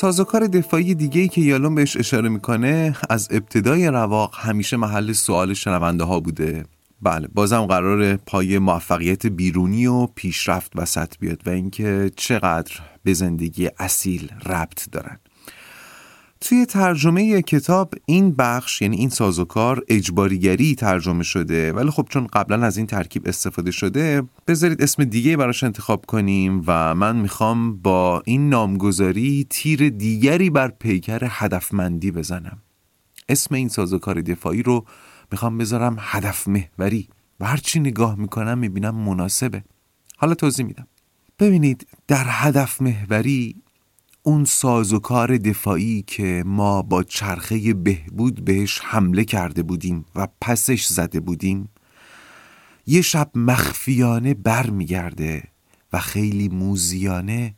سازوکار 0.00 0.46
دفاعی 0.46 0.94
دیگه 0.94 1.20
ای 1.20 1.28
که 1.28 1.40
یالون 1.40 1.74
بهش 1.74 1.96
اشاره 1.96 2.28
می‌کنه 2.28 2.96
از 3.10 3.28
ابتدای 3.30 3.86
رواق 3.86 4.34
همیشه 4.38 4.76
محل 4.76 5.12
سوال 5.12 5.54
شنونده 5.54 6.04
ها 6.04 6.20
بوده. 6.20 6.64
بله 7.02 7.28
بازم 7.34 7.66
قرار 7.66 8.16
پای 8.16 8.58
موفقیت 8.58 9.26
بیرونی 9.26 9.86
و 9.86 10.06
پیشرفت 10.06 10.72
وسط 10.76 11.18
بیاد 11.18 11.42
و 11.46 11.50
اینکه 11.50 12.10
چقدر 12.16 12.74
به 13.02 13.14
زندگی 13.14 13.70
اصیل 13.78 14.28
ربط 14.46 14.90
دارن. 14.92 15.18
توی 16.40 16.66
ترجمه 16.66 17.42
کتاب 17.42 17.94
این 18.06 18.34
بخش 18.34 18.82
یعنی 18.82 18.96
این 18.96 19.08
سازوکار 19.08 19.84
اجباریگری 19.88 20.74
ترجمه 20.74 21.22
شده 21.22 21.72
ولی 21.72 21.90
خب 21.90 22.06
چون 22.10 22.26
قبلا 22.26 22.66
از 22.66 22.76
این 22.76 22.86
ترکیب 22.86 23.28
استفاده 23.28 23.70
شده 23.70 24.22
بذارید 24.46 24.82
اسم 24.82 25.04
دیگه 25.04 25.36
براش 25.36 25.64
انتخاب 25.64 26.06
کنیم 26.06 26.62
و 26.66 26.94
من 26.94 27.16
می‌خوام 27.16 27.76
با 27.76 28.22
این 28.24 28.48
نامگذاری 28.48 29.46
تیر 29.50 29.88
دیگری 29.88 30.50
بر 30.50 30.68
پیکر 30.68 31.20
هدفمندی 31.30 32.10
بزنم. 32.10 32.58
اسم 33.28 33.54
این 33.54 33.68
سازوکار 33.68 34.20
دفاعی 34.20 34.62
رو 34.62 34.84
می‌خوام 35.32 35.58
بذارم 35.58 35.96
هدف 36.00 36.48
محوری 36.48 37.08
و 37.40 37.46
هرچی 37.46 37.80
نگاه 37.80 38.14
می‌کنم 38.14 38.58
می‌بینم 38.58 38.94
مناسبه. 38.94 39.64
حالا 40.16 40.34
توضیح 40.34 40.66
میدم. 40.66 40.86
ببینید 41.38 41.86
در 42.08 42.24
هدف 42.28 42.82
محوری 42.82 43.56
اون 44.22 44.44
سازوکار 44.44 45.36
دفاعی 45.36 46.04
که 46.06 46.42
ما 46.46 46.82
با 46.82 47.02
چرخه 47.02 47.74
بهبود 47.74 48.44
بهش 48.44 48.80
حمله 48.84 49.24
کرده 49.24 49.62
بودیم 49.62 50.04
و 50.14 50.28
پسش 50.40 50.86
زده 50.86 51.20
بودیم 51.20 51.68
یه 52.86 53.02
شب 53.02 53.30
مخفیانه 53.34 54.34
بر 54.34 54.70
میگرده 54.70 55.42
و 55.92 55.98
خیلی 55.98 56.48
موزیانه 56.48 57.54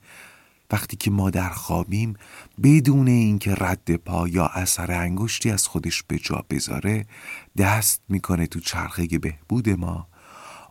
وقتی 0.70 0.96
که 0.96 1.10
ما 1.10 1.30
در 1.30 1.50
خوابیم 1.50 2.14
بدون 2.62 3.08
اینکه 3.08 3.54
رد 3.54 3.96
پا 3.96 4.28
یا 4.28 4.46
اثر 4.46 4.92
انگشتی 4.92 5.50
از 5.50 5.66
خودش 5.66 6.02
به 6.02 6.18
جا 6.18 6.44
بذاره 6.50 7.06
دست 7.56 8.02
می‌کنه 8.08 8.46
تو 8.46 8.60
چرخه 8.60 9.18
بهبود 9.18 9.68
ما 9.68 10.08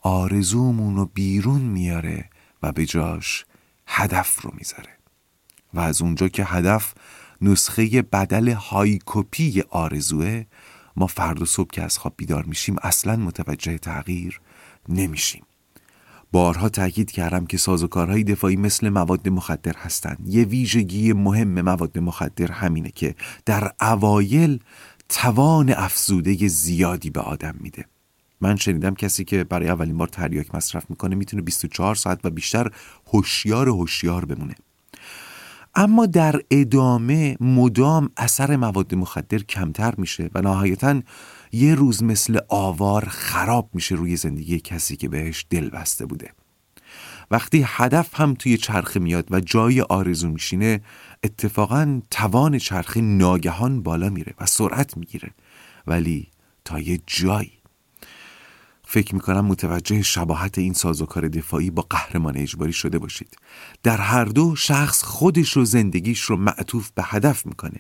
آرزومون 0.02 0.96
رو 0.96 1.06
بیرون 1.06 1.62
میاره 1.62 2.30
و 2.64 2.72
به 2.72 2.86
جاش 2.86 3.46
هدف 3.88 4.42
رو 4.42 4.52
می‌ذاره. 4.58 5.01
و 5.74 5.80
از 5.80 6.02
اونجا 6.02 6.28
که 6.28 6.44
هدف 6.44 6.94
نسخه 7.42 8.02
بدل 8.02 8.50
هایکوپی 8.50 9.64
آرزوه 9.70 10.46
ما 10.96 11.08
فردا 11.08 11.46
صبح 11.46 11.70
که 11.70 11.84
از 11.84 11.98
خواب 11.98 12.14
بیدار 12.18 12.44
میشیم 12.44 12.76
اصلا 12.82 13.16
متوجه 13.16 13.78
تغییر 13.78 14.42
نمیشیم. 14.90 15.44
بارها 16.32 16.70
تاکید 16.70 17.12
کردم 17.12 17.46
که 17.46 17.58
سازوکارهای 17.58 18.24
دفاعی 18.24 18.56
مثل 18.56 18.90
مواد 18.90 19.30
مخدر 19.30 19.74
هستند 19.78 20.18
یه 20.26 20.44
ویژگی 20.44 21.14
مهم 21.14 21.62
مواد 21.62 22.00
مخدر 22.00 22.52
همینه 22.52 22.92
که 22.92 23.16
در 23.46 23.72
اوایل 23.82 24.60
توان 25.10 25.70
افزوده 25.70 26.48
زیادی 26.48 27.10
به 27.10 27.20
آدم 27.20 27.56
میده. 27.60 27.86
من 28.42 28.56
شنیدم 28.56 28.96
کسی 28.96 29.24
که 29.24 29.44
برای 29.44 29.70
اولین 29.70 29.98
بار 29.98 30.08
تریاک 30.08 30.56
مصرف 30.56 30.90
می‌کنه 30.90 31.16
می‌تونه 31.16 31.44
24 31.44 31.96
ساعت 31.96 32.20
و 32.24 32.30
بیشتر 32.30 32.72
هوشیار 33.14 33.70
هوشیار 33.70 34.26
بمونه. 34.26 34.56
اما 35.76 36.06
در 36.06 36.42
ادامه 36.52 37.38
مدام 37.40 38.10
اثر 38.18 38.56
مواد 38.56 38.96
مخدر 38.96 39.38
کمتر 39.38 39.94
میشه 39.98 40.30
و 40.36 40.42
نهایتا 40.42 41.02
یه 41.52 41.76
روز 41.76 42.04
مثل 42.04 42.40
آوار 42.50 43.06
خراب 43.06 43.70
میشه 43.74 43.96
روی 43.96 44.16
زندگی 44.16 44.60
کسی 44.60 44.96
که 44.96 45.10
بهش 45.10 45.46
دل 45.50 45.70
بسته 45.70 46.06
بوده. 46.06 46.30
وقتی 47.32 47.64
هدف 47.66 48.20
هم 48.20 48.34
توی 48.34 48.58
چرخه 48.58 49.00
میاد 49.00 49.28
و 49.32 49.40
جای 49.40 49.82
آرزو 49.82 50.30
میشینه 50.30 50.82
اتفاقا 51.24 52.02
توان 52.12 52.58
چرخه 52.58 53.02
ناگهان 53.02 53.84
بالا 53.84 54.10
میره 54.10 54.34
و 54.40 54.46
سرعت 54.46 54.98
می‌گیره. 54.98 55.32
ولی 55.88 56.28
تا 56.66 56.80
یه 56.80 57.00
جایی 57.08 57.61
فکر 58.94 59.16
می‌کنم 59.16 59.46
متوجه 59.46 60.02
شباهت 60.02 60.58
این 60.58 60.74
سازوکار 60.74 61.28
دفاعی 61.28 61.70
با 61.70 61.86
قهرمان 61.90 62.38
اجباری 62.38 62.74
شده 62.74 63.00
باشید. 63.00 63.38
در 63.84 63.98
هر 63.98 64.26
دو 64.26 64.56
شخص 64.56 65.04
خودش 65.04 65.52
رو 65.52 65.66
زندگیش 65.66 66.22
رو 66.22 66.38
معطوف 66.38 66.92
به 66.96 67.04
هدف 67.06 67.46
می‌کنه. 67.46 67.80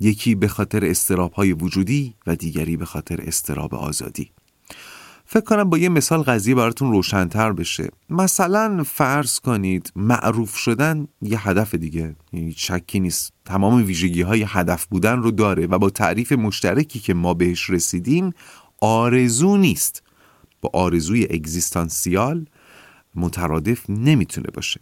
یکی 0.00 0.34
به 0.34 0.48
خاطر 0.48 0.84
استراب 0.84 1.32
های 1.32 1.52
وجودی 1.52 2.14
و 2.26 2.36
دیگری 2.36 2.76
به 2.76 2.84
خاطر 2.84 3.20
استراب 3.22 3.74
آزادی. 3.74 4.30
فکر 5.24 5.44
کنم 5.44 5.70
با 5.70 5.78
یه 5.78 5.88
مثال 5.88 6.22
قضیه 6.22 6.54
براتون 6.54 6.92
روشنتر 6.92 7.52
بشه. 7.52 7.88
مثلا 8.10 8.84
فرض 8.84 9.38
کنید 9.38 9.92
معروف 9.96 10.56
شدن 10.56 11.08
یه 11.22 11.48
هدف 11.48 11.74
دیگه. 11.74 12.16
یعنی 12.32 12.54
شکی 12.56 13.00
نیست. 13.00 13.32
تمام 13.44 13.84
ویژگی 13.84 14.22
های 14.22 14.44
هدف 14.48 14.86
بودن 14.86 15.22
رو 15.22 15.30
داره 15.30 15.66
و 15.66 15.78
با 15.78 15.90
تعریف 15.90 16.32
مشترکی 16.32 16.98
که 16.98 17.14
ما 17.14 17.34
بهش 17.34 17.70
رسیدیم 17.70 18.32
آرزو 18.80 19.56
نیست. 19.56 20.05
آرزوی 20.72 21.26
اگزیستانسیال 21.30 22.46
مترادف 23.14 23.90
نمی‌تونه 23.90 24.48
باشه. 24.54 24.80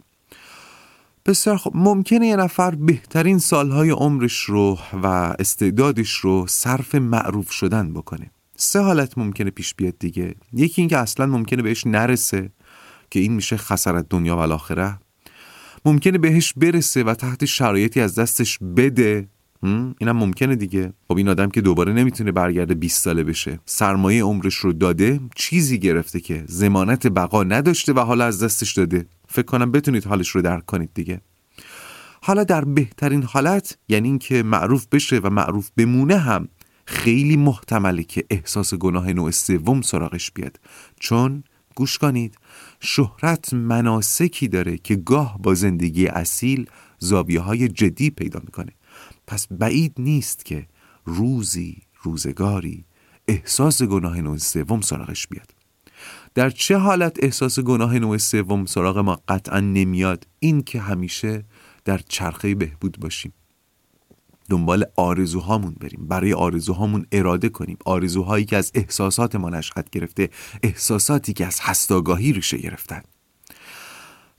بسیار 1.25 1.57
خب 1.57 1.71
ممکنه 1.75 2.27
یه 2.27 2.35
نفر 2.35 2.75
بهترین 2.75 3.39
سالهای 3.39 3.89
عمرش 3.89 4.39
رو 4.39 4.79
و 5.03 5.05
استعدادش 5.39 6.11
رو 6.11 6.47
صرف 6.47 6.95
معروف 6.95 7.51
شدن 7.51 7.93
بکنه. 7.93 8.31
سه 8.55 8.79
حالت 8.79 9.17
ممکنه 9.17 9.49
پیش 9.49 9.75
بیاد 9.75 9.93
دیگه. 9.99 10.35
یکی 10.53 10.81
اینکه 10.81 10.97
اصلا 10.97 11.25
ممکنه 11.25 11.61
بهش 11.61 11.87
نرسه 11.87 12.49
که 13.11 13.19
این 13.19 13.33
میشه 13.33 13.57
خسارت 13.57 14.05
دنیا 14.09 14.35
و 14.35 14.39
الاخره. 14.39 14.99
ممکنه 15.85 16.17
بهش 16.17 16.53
برسه 16.53 17.03
و 17.03 17.13
تحت 17.13 17.45
شرایطی 17.45 18.01
از 18.01 18.15
دستش 18.15 18.59
بده. 18.77 19.27
اینم 19.63 20.17
ممکنه 20.17 20.55
دیگه. 20.55 20.93
خب 21.07 21.17
این 21.17 21.29
آدم 21.29 21.49
که 21.49 21.61
دوباره 21.61 21.93
نمی‌تونه 21.93 22.31
برگرده 22.31 22.73
20 22.73 23.03
ساله 23.03 23.23
بشه. 23.23 23.59
سرمایه 23.65 24.23
عمرش 24.23 24.55
رو 24.55 24.73
داده 24.73 25.19
چیزی 25.35 25.79
گرفته 25.79 26.19
که 26.19 26.43
زمانت 26.47 27.07
بقا 27.07 27.43
نداشته 27.43 27.93
و 27.93 27.99
حالا 27.99 28.25
از 28.25 28.43
دستش 28.43 28.73
داده. 28.73 29.05
فکر 29.27 29.45
کنم 29.45 29.71
بتونید 29.71 30.05
حالش 30.05 30.29
رو 30.29 30.41
درک 30.41 30.65
کنید 30.65 30.89
دیگه. 30.93 31.21
حالا 32.21 32.43
در 32.43 32.65
بهترین 32.65 33.23
حالت 33.23 33.77
یعنی 33.89 34.07
اینکه 34.07 34.43
معروف 34.43 34.87
بشه 34.87 35.19
و 35.19 35.29
معروف 35.29 35.69
بمونه 35.77 36.17
هم 36.17 36.47
خیلی 36.85 37.37
محتمله 37.37 38.03
که 38.03 38.23
احساس 38.29 38.73
گناه 38.73 39.13
نوع 39.13 39.31
سوم 39.31 39.81
سراغش 39.81 40.31
بیاد. 40.31 40.59
چون 40.99 41.43
گوش 41.75 41.97
کنید 41.97 42.37
شهرت 42.79 43.53
مناسکی 43.53 44.47
داره 44.47 44.77
که 44.77 44.95
گاه 44.95 45.39
با 45.43 45.53
زندگی 45.53 46.07
اصیل 46.07 46.65
زاویه 46.99 47.39
های 47.39 47.67
جدی 47.67 48.09
پیدا 48.09 48.41
می‌کنه. 48.45 48.71
پس 49.27 49.47
بعید 49.51 49.93
نیست 49.97 50.45
که 50.45 50.67
روزی 51.05 51.81
روزگاری 52.03 52.85
احساس 53.27 53.83
گناه 53.83 54.21
نوع 54.21 54.37
سوم 54.37 54.81
سراغش 54.81 55.27
بیاد. 55.27 55.51
در 56.33 56.49
چه 56.49 56.77
حالت 56.77 57.23
احساس 57.23 57.59
گناه 57.59 57.99
نوع 57.99 58.17
سوم 58.17 58.65
سراغ 58.65 58.97
ما 58.97 59.21
قطعا 59.27 59.59
نمیاد 59.59 60.27
این 60.39 60.61
که 60.61 60.81
همیشه 60.81 61.45
در 61.85 61.97
چرخه 61.97 62.55
بهبود 62.55 62.99
باشیم. 62.99 63.33
دنبال 64.49 64.85
آرزوهامون 64.95 65.75
بریم 65.81 66.07
برای 66.07 66.33
آرزوهامون 66.33 67.05
اراده 67.11 67.49
کنیم. 67.49 67.77
آرزوهایی 67.85 68.45
که 68.45 68.57
از 68.57 68.71
احساسات 68.75 69.35
ما 69.35 69.49
نشأت 69.49 69.89
گرفته 69.89 70.29
احساساتی 70.63 71.33
که 71.33 71.45
از 71.45 71.59
هستاگاهی 71.61 72.33
ریشه 72.33 72.57
گرفتن. 72.57 73.01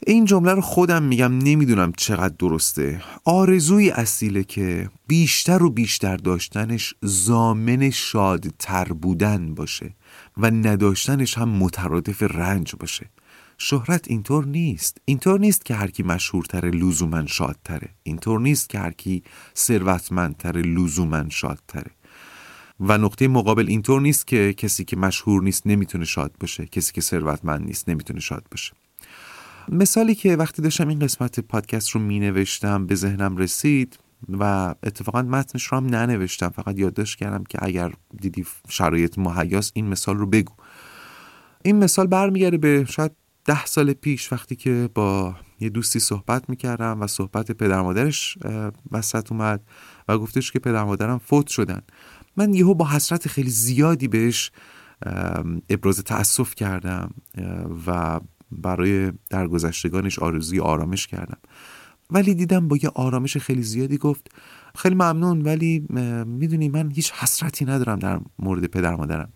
این 0.03 0.25
جمله 0.25 0.53
رو 0.53 0.61
خودم 0.61 1.03
میگم 1.03 1.39
نمی‌دونم 1.39 1.93
چقدر 1.97 2.35
درسته. 2.39 3.03
آرزوی 3.25 3.91
اصیله 3.91 4.45
که 4.45 4.91
بیشتر 5.07 5.63
و 5.63 5.71
بیشتر 5.71 6.17
داشتنش 6.17 6.95
زامن 7.03 7.91
شادتر 7.91 8.85
بودن 8.85 9.55
باشه 9.55 9.95
و 10.37 10.51
نداشتنش 10.51 11.39
هم 11.39 11.49
مترادف 11.49 12.23
رنج 12.23 12.75
باشه. 12.81 13.11
شهرت 13.59 14.11
اینطور 14.11 14.47
نیست. 14.47 14.99
اینطور 15.05 15.41
نیست 15.41 15.65
که 15.65 15.75
هر 15.75 15.89
کی 15.89 16.03
مشهورتره 16.03 16.71
لزوما 16.71 17.27
شادتره. 17.27 17.89
اینطور 18.03 18.41
نیست 18.41 18.69
که 18.69 18.79
هر 18.79 18.93
کی 18.93 19.23
ثروتمندتره 19.57 20.63
لزوما 20.63 21.29
شادتره. 21.29 21.91
و 22.81 22.99
نقطه 22.99 23.29
مقابل 23.29 23.69
اینطور 23.69 24.01
نیست 24.01 24.27
که 24.27 24.53
کسی 24.53 24.85
که 24.85 24.97
مشهور 24.97 25.43
نیست 25.43 25.67
نمی‌تونه 25.67 26.05
شاد 26.05 26.33
باشه. 26.41 26.67
کسی 26.67 26.93
که 26.93 27.01
ثروتمند 27.01 27.67
نیست 27.67 27.89
نمی‌تونه 27.89 28.21
شاد 28.21 28.47
باشه. 28.51 28.73
مثالی 29.69 30.15
که 30.15 30.37
وقتی 30.37 30.63
داشتم 30.63 30.89
این 30.89 30.99
قسمت 30.99 31.41
پادکست 31.41 31.91
رو 31.91 32.01
می 32.01 32.21
نوشتم 32.21 32.87
به 32.87 32.95
ذهنم 32.95 33.37
رسید 33.37 33.99
و 34.29 34.75
اتفاقا 34.83 35.23
متنش 35.23 35.65
رو 35.65 35.77
هم 35.77 35.87
ننوشتم. 35.87 36.49
فقط 36.49 36.79
یادداشت 36.79 37.19
کردم 37.19 37.45
که 37.45 37.59
اگر 37.63 37.93
دیدی 38.21 38.45
شرایط 38.69 39.19
مهیاس 39.19 39.71
این 39.75 39.89
مثال 39.89 40.17
رو 40.17 40.27
بگو. 40.27 40.53
این 41.65 41.77
مثال 41.77 42.07
برمیگرده 42.07 42.59
به 42.59 42.85
شاید 42.89 43.13
ده 43.45 43.67
سال 43.67 43.93
پیش 43.93 44.33
وقتی 44.33 44.57
که 44.57 44.89
با 44.95 45.37
یه 45.61 45.69
دوستی 45.69 45.99
صحبت 45.99 46.51
می‌کردم 46.51 47.01
و 47.01 47.07
صحبت 47.07 47.53
پدر 47.53 47.81
مادرش 47.81 48.39
وسط 48.93 49.33
اومد 49.33 49.63
و 50.09 50.19
گفتش 50.19 50.53
که 50.53 50.59
پدر 50.59 50.85
مادرم 50.85 51.19
فوت 51.19 51.47
شدن. 51.47 51.81
من 52.37 52.55
یهو 52.55 52.75
با 52.75 52.89
حسرت 52.89 53.29
خیلی 53.29 53.51
زیادی 53.51 54.09
بهش 54.09 54.53
ابراز 55.71 56.01
تأسف 56.05 56.55
کردم 56.55 57.11
و 57.87 58.21
برای 58.53 59.13
درگذشتگانش 59.31 60.19
آرزوی 60.19 60.61
آرامش 60.61 61.07
کردم. 61.07 61.39
ولی 62.11 62.35
دیدم 62.35 62.69
با 62.69 62.77
یه 62.77 62.89
آرامش 62.95 63.37
خیلی 63.37 63.63
زیادی 63.63 63.99
گفت 63.99 64.31
خیلی 64.75 64.95
ممنون 64.95 65.43
ولی 65.43 65.87
می‌دونی 66.27 66.69
من 66.69 66.91
هیچ 66.91 67.13
حسرتی 67.13 67.65
ندارم 67.65 67.99
در 67.99 68.21
مورد 68.39 68.65
پدر 68.65 68.97
مادرم. 68.97 69.33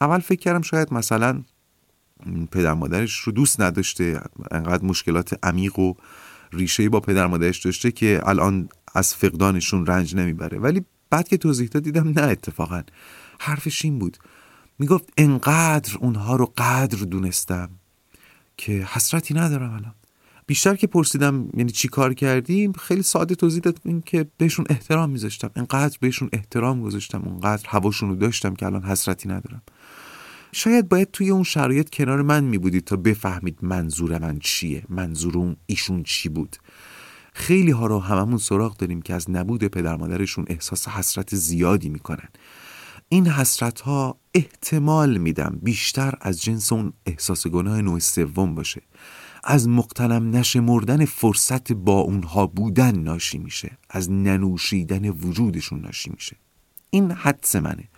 اول 0.00 0.18
فکر 0.18 0.40
کردم 0.40 0.62
شاید 0.62 0.94
مثلا 0.94 1.42
پدر 2.50 2.74
مادرش 2.74 3.18
رو 3.18 3.32
دوست 3.32 3.60
نداشته 3.60 4.20
انقدر 4.50 4.84
مشکلات 4.84 5.38
عمیق 5.42 5.78
و 5.78 5.94
ریشه 6.52 6.88
با 6.88 7.00
پدر 7.00 7.26
مادرش 7.26 7.58
داشته 7.58 7.92
که 7.92 8.22
الان 8.24 8.68
از 8.94 9.14
فقدانشون 9.14 9.86
رنج 9.86 10.16
نمی‌بره. 10.16 10.58
ولی 10.58 10.84
بعد 11.10 11.28
که 11.28 11.36
توضیح 11.36 11.68
داد 11.68 11.82
دیدم 11.82 12.08
نه 12.08 12.22
اتفاقا. 12.22 12.82
حرفش 13.40 13.84
این 13.84 13.98
بود. 13.98 14.16
می‌گفت 14.78 15.12
انقدر 15.16 15.96
اونها 15.98 16.36
رو 16.36 16.52
قدر 16.56 16.98
دونستم. 16.98 17.70
که 18.56 18.72
حسرتی 18.72 19.34
ندارم 19.34 19.72
الان. 19.72 19.94
بیشتر 20.46 20.76
که 20.76 20.86
پرسیدم 20.86 21.48
یعنی 21.56 21.72
چی 21.72 21.88
کار 21.88 22.14
کردیم 22.14 22.72
خیلی 22.72 23.02
ساده 23.02 23.34
توضیح 23.34 23.60
داد 23.60 23.80
این 23.84 24.00
که 24.00 24.26
بهشون 24.36 24.66
احترام 24.70 25.10
میذاشتم. 25.10 25.50
انقدر 25.56 25.98
بهشون 26.00 26.28
احترام 26.32 26.82
گذاشتم 26.82 27.22
اونقدر 27.22 27.68
هواشون 27.68 28.08
رو 28.08 28.16
داشتم 28.16 28.54
که 28.54 28.66
الان 28.66 28.82
حسرتی 28.82 29.28
ندارم. 29.28 29.62
شاید 30.52 30.88
باید 30.88 31.10
توی 31.10 31.30
اون 31.30 31.42
شرایط 31.42 31.90
کنار 31.90 32.22
من 32.22 32.44
میبودید 32.44 32.84
تا 32.84 32.96
بفهمید 32.96 33.58
منظور 33.62 34.18
من 34.18 34.38
چیه 34.38 34.82
منظور 34.88 35.38
اون 35.38 35.56
ایشون 35.66 36.02
چی 36.02 36.28
بود. 36.28 36.56
خیلی 37.32 37.70
ها 37.70 37.86
رو 37.86 38.00
هممون 38.00 38.38
سراغ 38.38 38.76
داریم 38.76 39.02
که 39.02 39.14
از 39.14 39.30
نبود 39.30 39.64
پدر 39.64 39.96
مادرشون 39.96 40.44
احساس 40.48 40.88
حسرت 40.88 41.34
زیادی 41.34 41.88
می‌کنن. 41.88 42.28
این 43.08 43.26
حسرت 43.26 43.80
ها 43.80 44.18
احتمال 44.34 45.16
میدم 45.16 45.58
بیشتر 45.62 46.14
از 46.20 46.42
جنس 46.42 46.72
اون 46.72 46.92
احساس 47.06 47.46
گناه 47.46 47.82
نوع 47.82 47.98
سوم 47.98 48.54
باشه. 48.54 48.82
از 49.44 49.68
مقتنم 49.68 50.36
نشمردن 50.36 51.04
فرصت 51.04 51.72
با 51.72 52.00
اونها 52.00 52.46
بودن 52.46 52.98
ناشی 52.98 53.38
میشه. 53.38 53.78
از 53.90 54.10
ننوشیدن 54.10 55.08
وجودشون 55.08 55.80
ناشی 55.80 56.10
میشه. 56.10 56.36
این 56.90 57.10
حدس 57.10 57.56
منه. 57.56 57.88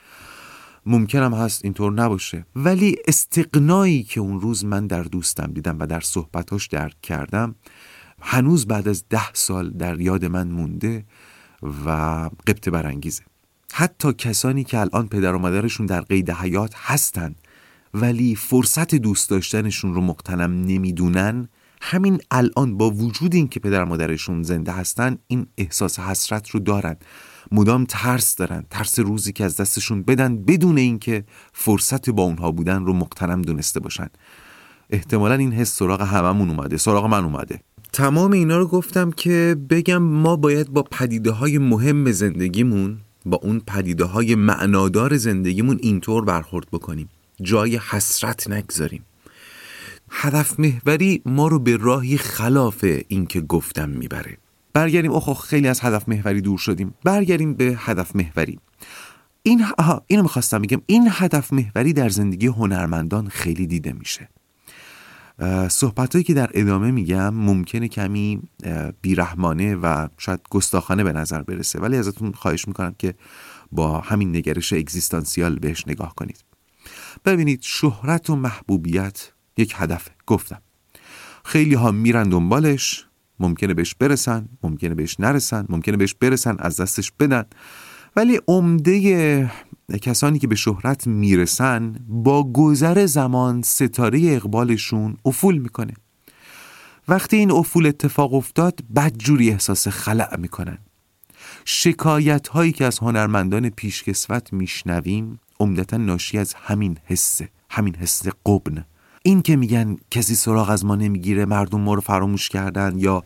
ممکنم 0.87 1.35
هست 1.35 1.65
اینطور 1.65 1.93
نباشه. 1.93 2.47
ولی 2.57 2.97
استقنایی 3.09 4.03
که 4.03 4.21
اون 4.21 4.41
روز 4.41 4.65
من 4.65 4.87
در 4.87 5.03
دوستم 5.03 5.53
دیدم 5.53 5.77
و 5.81 5.87
در 5.87 6.01
صحبتاش 6.01 6.67
درک 6.67 7.01
کردم 7.01 7.55
هنوز 8.21 8.67
بعد 8.67 8.89
از 8.89 9.05
ده 9.11 9.33
سال 9.33 9.71
در 9.71 10.01
یاد 10.01 10.25
من 10.25 10.49
مونده 10.49 11.05
و 11.63 11.91
قبط 12.47 12.69
برانگیزه. 12.69 13.23
حتی 13.79 14.13
کسانی 14.13 14.65
که 14.65 14.79
الان 14.79 15.09
پدر 15.09 15.35
و 15.35 15.39
مادرشون 15.39 15.87
در 15.87 16.01
قید 16.01 16.31
حیات 16.31 16.73
هستن 16.77 17.35
ولی 17.95 18.35
فرصت 18.35 18.95
دوست 18.95 19.31
داشتنشون 19.31 19.95
رو 19.95 20.01
مقتنم 20.01 20.65
نمی‌دونن 20.65 21.49
همین 21.81 22.21
الان 22.31 22.77
با 22.77 22.91
وجود 22.91 23.35
این 23.35 23.49
که 23.49 23.61
پدر 23.61 23.85
مادرشون 23.85 24.43
زنده 24.43 24.73
هستن 24.73 25.19
این 25.27 25.47
احساس 25.59 25.99
حسرت 25.99 26.51
رو 26.51 26.61
دارن. 26.61 26.97
مدام 27.53 27.85
ترس 27.85 28.37
دارن 28.37 28.65
ترس 28.71 28.99
روزی 28.99 29.33
که 29.33 29.45
از 29.45 29.57
دستشون 29.57 30.03
بدن 30.03 30.45
بدون 30.45 30.79
اینکه 30.79 31.25
فرصت 31.53 32.11
با 32.11 32.23
اونها 32.23 32.51
بودن 32.51 32.87
رو 32.87 32.93
مقتنم 32.93 33.43
دونسته 33.43 33.81
باشن. 33.81 34.09
احتمالا 34.91 35.35
این 35.35 35.53
حس 35.53 35.77
سراغ 35.77 36.03
هممون 36.03 36.51
اومده 36.51 36.77
سراغ 36.77 37.07
من 37.07 37.25
اومده. 37.25 37.61
تمام 37.93 38.33
اینا 38.33 38.59
رو 38.59 38.67
گفتم 38.67 39.11
که 39.11 39.57
بگم 39.71 40.03
ما 40.03 40.37
باید 40.37 40.69
با 40.69 40.83
پدیده 40.83 41.31
های 41.31 41.59
مهم 41.59 42.13
زندگیمون 42.13 42.99
با 43.27 43.41
اون 43.43 43.61
پدیده 43.61 44.05
های 44.05 44.35
معنادار 44.35 45.17
زندگیمون 45.17 45.79
اینطور 45.83 46.25
برخورد 46.25 46.67
بکنیم. 46.73 47.09
جای 47.43 47.77
حسرت 47.91 48.51
نگذاریم. 48.51 49.05
هدف 50.11 50.61
محوری 50.61 51.23
ما 51.27 51.49
رو 51.49 51.59
به 51.59 51.77
راهی 51.77 52.19
خلاف 52.19 52.85
این 53.09 53.27
که 53.27 53.41
گفتم 53.41 53.89
می‌بره. 53.89 54.39
برگردیم 54.73 55.13
اوه 55.13 55.35
خیلی 55.35 55.69
از 55.69 55.81
هدف 55.81 56.09
محوری 56.09 56.41
دور 56.41 56.59
شدیم. 56.59 56.95
برگردیم 57.05 57.55
به 57.55 57.75
هدف 57.79 58.17
محوری. 58.17 58.59
این 59.43 59.65
آها 59.79 60.03
اینو 60.07 60.23
می‌خواستم 60.23 60.63
بگم. 60.63 60.81
این 60.87 61.09
هدف 61.11 61.53
محوری 61.53 61.93
در 61.93 62.09
زندگی 62.09 62.47
هنرمندان 62.47 63.29
خیلی 63.29 63.67
دیده 63.67 63.93
میشه. 63.93 64.29
صحبت 65.69 66.25
که 66.25 66.35
در 66.35 66.51
ادامه 66.55 66.91
میگم 66.91 67.35
ممکنه 67.35 67.89
کمی 67.89 68.43
بیرحمانه 69.03 69.75
و 69.75 70.09
شاید 70.19 70.41
گستاخانه 70.51 71.05
به 71.05 71.13
نظر 71.13 71.43
برسه. 71.43 71.79
ولی 71.79 71.97
ازتون 71.97 72.33
خواهش 72.33 72.69
می‌کنم 72.69 72.95
که 72.99 73.15
با 73.73 74.01
همین 74.01 74.37
نگرش 74.37 74.73
اگزیستانسیال 74.73 75.59
بهش 75.59 75.85
نگاه 75.87 76.15
کنید. 76.15 76.45
ببینید 77.25 77.63
شهرت 77.63 78.31
و 78.31 78.37
محبوبیت 78.37 79.33
یک 79.57 79.75
هدفه. 79.77 80.11
گفتم. 80.27 80.63
خیلی 81.45 81.75
ها 81.75 81.91
میرن 81.91 82.29
دنبالش 82.29 83.07
ممکنه 83.41 83.75
بهش 83.75 83.95
برسن 83.95 84.49
ممکنه 84.63 84.95
بهش 84.95 85.21
نرسن 85.21 85.67
ممکنه 85.69 85.97
بهش 85.97 86.15
برسن 86.15 86.57
از 86.59 86.81
دستش 86.81 87.13
بدن. 87.21 87.45
ولی 88.17 88.41
عمده 88.49 89.51
کسانی 90.03 90.39
که 90.39 90.47
به 90.47 90.55
شهرت 90.55 91.07
می‌رسن 91.07 91.97
با 92.09 92.53
گذر 92.53 93.07
زمان 93.07 93.63
ستاره 93.63 94.21
اقبالشون 94.25 95.17
افول 95.25 95.59
می‌کنه. 95.59 95.95
وقتی 97.09 97.37
این 97.37 97.51
افول 97.51 97.87
اتفاق 97.87 98.35
افتاد 98.35 98.81
بدجوری 98.97 99.51
احساس 99.51 99.89
خلع 99.89 100.37
می‌کنن. 100.37 100.79
شکایت 101.65 102.49
هایی 102.49 102.73
که 102.73 102.85
از 102.85 102.99
هنرمندان 102.99 103.71
پیشکسوت 103.71 104.53
میشنویم 104.53 105.41
عمدتا 105.61 105.97
ناشی 105.97 106.39
از 106.39 106.55
همین 106.55 106.99
حسه 107.05 107.49
همین 107.71 107.95
حس 107.95 108.23
قبن. 108.47 108.85
این 109.23 109.43
که 109.43 109.57
میگن 109.57 109.97
کسی 110.11 110.35
سراغ 110.35 110.71
از 110.71 110.85
ما 110.85 110.97
نمی‌گیره 110.97 111.45
مردم 111.45 111.81
ما 111.81 111.95
رو 111.95 112.01
فراموش 112.01 112.49
کردن 112.49 112.99
یا 112.99 113.25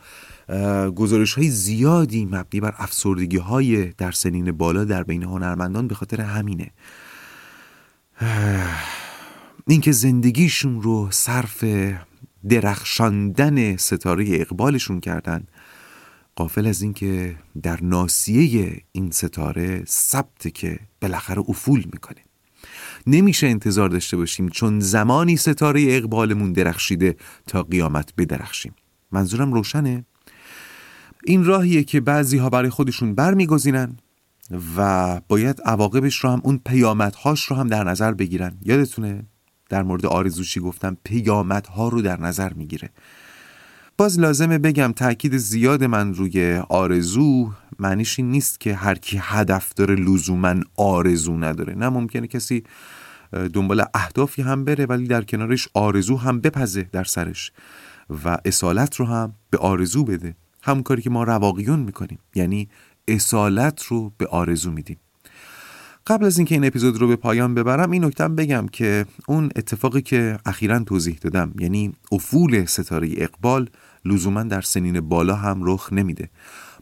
گزارش 0.96 1.34
های 1.34 1.48
زیادی 1.48 2.24
مبنی 2.24 2.60
بر 2.60 2.74
افسردگی 2.78 3.36
های 3.36 3.86
در 3.86 4.12
سنین 4.12 4.52
بالا 4.52 4.84
در 4.84 5.02
بین 5.02 5.22
هنرمندان 5.22 5.88
به 5.88 5.94
خاطر 5.94 6.20
همینه. 6.20 6.70
اینکه 9.66 9.92
زندگیشون 9.92 10.82
رو 10.82 11.08
صرف 11.10 11.64
درخشاندن 12.48 13.76
ستاره 13.76 14.26
اقبالشون 14.28 15.00
کردن 15.00 15.44
قافل 16.36 16.66
از 16.66 16.82
اینکه 16.82 17.36
در 17.62 17.78
ناسیه 17.82 18.76
این 18.92 19.10
ستاره 19.10 19.84
ثبت 19.84 20.54
که 20.54 20.78
بالاخره 21.00 21.42
افول 21.48 21.84
می‌کنه. 21.92 22.24
نمیشه 23.06 23.46
انتظار 23.46 23.88
داشته 23.88 24.16
باشیم 24.16 24.48
چون 24.48 24.80
زمانی 24.80 25.36
ستاره 25.36 25.86
اقبالمون 25.88 26.52
درخشیده 26.52 27.16
تا 27.46 27.62
قیامت 27.62 28.12
بدرخشیم. 28.18 28.74
منظورم 29.12 29.52
روشنه؟ 29.52 30.04
این 31.24 31.44
راهیه 31.44 31.84
که 31.84 32.00
بعضی 32.00 32.38
ها 32.38 32.50
برای 32.50 32.70
خودشون 32.70 33.14
برمیگزینن 33.14 33.96
و 34.76 35.20
باید 35.28 35.60
عواقبش 35.64 36.16
رو 36.16 36.30
هم 36.30 36.40
اون 36.44 36.60
پیامدهاش 36.66 37.44
رو 37.44 37.56
هم 37.56 37.66
در 37.66 37.84
نظر 37.84 38.12
بگیرن. 38.12 38.56
یادتونه؟ 38.62 39.26
در 39.68 39.82
مورد 39.82 40.06
آرزوشی 40.06 40.60
گفتم؟ 40.60 40.96
پیامدها 41.04 41.88
رو 41.88 42.02
در 42.02 42.20
نظر 42.20 42.52
می‌گیره. 42.52 42.90
باز 43.98 44.20
لازمه 44.20 44.58
بگم 44.58 44.92
تاکید 44.92 45.36
زیاد 45.36 45.84
من 45.84 46.14
روی 46.14 46.62
آرزو 46.68 47.52
معنیش 47.78 48.18
این 48.18 48.30
نیست 48.30 48.60
که 48.60 48.74
هر 48.74 48.94
کی 48.94 49.18
هدف 49.22 49.74
داره 49.74 49.94
لزوما 49.94 50.54
آرزو 50.76 51.36
نداره. 51.36 51.74
نه 51.74 51.88
ممکنه 51.88 52.26
کسی 52.26 52.64
دنبال 53.52 53.84
اهدافی 53.94 54.42
هم 54.42 54.64
بره 54.64 54.86
ولی 54.86 55.06
در 55.06 55.22
کنارش 55.22 55.68
آرزو 55.74 56.16
هم 56.16 56.40
بپزه 56.40 56.82
در 56.82 57.04
سرش 57.04 57.52
و 58.24 58.38
اصالت 58.44 58.96
رو 58.96 59.06
هم 59.06 59.34
به 59.50 59.58
آرزو 59.58 60.04
بده. 60.04 60.34
همون 60.62 60.82
که 60.82 61.10
ما 61.10 61.24
رواقیون 61.24 61.80
می‌کنیم. 61.80 62.18
یعنی 62.34 62.68
اصالت 63.08 63.82
رو 63.82 64.12
به 64.18 64.26
آرزو 64.26 64.70
میدیم. 64.70 64.96
قبل 66.06 66.24
از 66.24 66.38
اینکه 66.38 66.54
این 66.54 66.64
اپیزود 66.64 66.96
رو 66.96 67.08
به 67.08 67.16
پایان 67.16 67.54
ببرم 67.54 67.90
این 67.90 68.04
نکتم 68.04 68.36
بگم 68.36 68.66
که 68.72 69.06
اون 69.28 69.50
اتفاقی 69.56 70.02
که 70.02 70.38
اخیرا 70.46 70.78
توضیح 70.78 71.18
دادم 71.20 71.54
یعنی 71.58 71.92
افول 72.12 72.64
ستاره 72.64 73.08
اقبال 73.16 73.70
لزوما 74.04 74.42
در 74.42 74.60
سنین 74.60 75.00
بالا 75.00 75.34
هم 75.34 75.60
رخ 75.64 75.92
نمیده. 75.92 76.30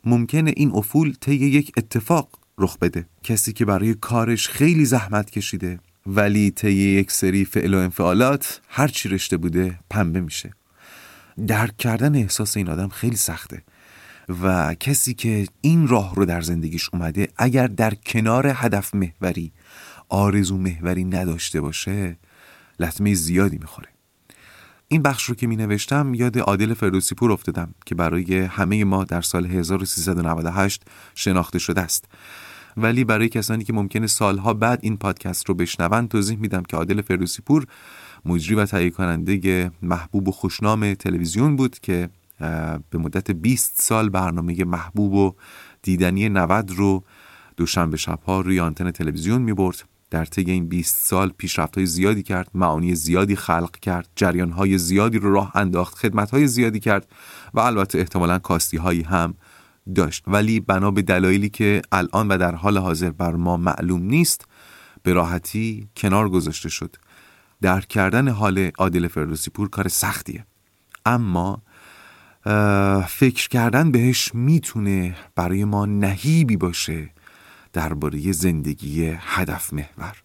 ممکنه 0.04 0.52
این 0.56 0.70
افول 0.74 1.14
طی 1.20 1.34
یک 1.34 1.72
اتفاق 1.76 2.28
رخ 2.58 2.78
بده. 2.78 3.06
کسی 3.22 3.52
که 3.52 3.64
برای 3.64 3.94
کارش 3.94 4.48
خیلی 4.48 4.84
زحمت 4.84 5.30
کشیده 5.30 5.80
ولی 6.06 6.50
طی 6.50 6.72
یک 6.72 7.10
سری 7.10 7.44
فعل 7.44 7.74
و 7.74 7.78
انفعالات 7.78 8.60
هر 8.68 8.88
چی 8.88 9.08
رشته 9.08 9.36
بوده 9.36 9.78
پنبه 9.90 10.20
میشه. 10.20 10.52
درک 11.46 11.76
کردن 11.76 12.16
احساس 12.16 12.56
این 12.56 12.68
آدم 12.68 12.88
خیلی 12.88 13.16
سخته. 13.16 13.62
و 14.42 14.74
کسی 14.74 15.14
که 15.14 15.46
این 15.60 15.88
راه 15.88 16.14
رو 16.14 16.24
در 16.24 16.40
زندگیش 16.40 16.88
اومده 16.92 17.28
اگر 17.36 17.66
در 17.66 17.94
کنار 17.94 18.52
هدف 18.54 18.94
محوری 18.94 19.52
آرزو 20.08 20.58
محوری 20.58 21.04
نداشته 21.04 21.60
باشه 21.60 22.16
لطمه 22.80 23.14
زیادی 23.14 23.58
می‌خوره. 23.58 23.88
این 24.88 25.02
بخش 25.02 25.24
رو 25.24 25.34
که 25.34 25.46
می 25.46 25.56
نوشتم 25.56 26.14
یاد 26.14 26.38
عادل 26.38 26.74
فردوسی 26.74 27.14
پور 27.14 27.32
افتادم 27.32 27.74
که 27.86 27.94
برای 27.94 28.38
همه 28.38 28.84
ما 28.84 29.04
در 29.04 29.20
سال 29.20 29.46
1398 29.46 30.82
شناخته 31.14 31.58
شده 31.58 31.80
است. 31.80 32.04
ولی 32.76 33.04
برای 33.04 33.28
کسانی 33.28 33.64
که 33.64 33.72
ممکنه 33.72 34.06
سالها 34.06 34.54
بعد 34.54 34.78
این 34.82 34.96
پادکست 34.96 35.48
رو 35.48 35.54
بشنوند 35.54 36.08
توضیح 36.08 36.38
میدم 36.38 36.62
که 36.62 36.76
عادل 36.76 37.00
فردوسی 37.00 37.42
پور 37.42 37.66
مجری 38.24 38.54
و 38.54 38.64
تهیه 38.64 38.90
کننده 38.90 39.70
محبوب 39.82 40.28
و 40.28 40.32
خوشنام 40.32 40.94
تلویزیون 40.94 41.56
بود 41.56 41.78
که 41.78 42.08
به 42.90 42.98
مدت 42.98 43.30
20 43.30 43.80
سال 43.80 44.08
برنامه 44.08 44.64
محبوب 44.64 45.12
و 45.12 45.34
دیدنی 45.82 46.28
90 46.28 46.70
رو 46.70 47.04
دوشنبه 47.56 47.96
شبها 47.96 48.40
روی 48.40 48.60
آنتن 48.60 48.90
تلویزیون 48.90 49.42
می 49.42 49.52
برد 49.52 49.82
در 50.10 50.24
طی 50.24 50.50
این 50.50 50.68
20 50.68 51.06
سال 51.06 51.32
پیشرفت 51.38 51.76
های 51.76 51.86
زیادی 51.86 52.22
کرد 52.22 52.50
معانی 52.54 52.94
زیادی 52.94 53.36
خلق 53.36 53.70
کرد 53.70 54.08
جریان 54.16 54.50
های 54.50 54.78
زیادی 54.78 55.18
رو 55.18 55.32
راه 55.32 55.56
انداخت 55.56 55.94
خدمت 55.94 56.46
زیادی 56.46 56.80
کرد 56.80 57.08
و 57.54 57.60
البته 57.60 57.98
احتمالا 57.98 58.38
کاستی 58.38 58.76
هایی 58.76 59.02
هم 59.02 59.34
داشت. 59.94 60.24
ولی 60.26 60.60
بنا 60.60 60.90
به 60.90 61.02
دلایلی 61.02 61.48
که 61.48 61.82
الان 61.92 62.28
و 62.28 62.38
در 62.38 62.54
حال 62.54 62.78
حاضر 62.78 63.10
بر 63.10 63.36
ما 63.36 63.56
معلوم 63.56 64.02
نیست 64.02 64.44
به 65.02 65.12
راحتی 65.12 65.88
کنار 65.96 66.28
گذاشته 66.28 66.68
شد. 66.68 66.96
درک 67.60 67.88
کردن 67.88 68.28
حال 68.28 68.70
عادل 68.78 69.08
فردوسی 69.08 69.50
پور 69.50 69.68
کار 69.68 69.88
سختیه. 69.88 70.46
اما 71.06 71.62
فکر 73.08 73.48
کردن 73.48 73.90
بهش 73.90 74.34
می‌تونه 74.34 75.16
برای 75.34 75.64
ما 75.64 75.86
نهیبی 75.86 76.56
باشه 76.56 77.10
درباره 77.72 78.32
زندگی 78.32 79.12
هدف 79.18 79.72
محور. 79.72 80.22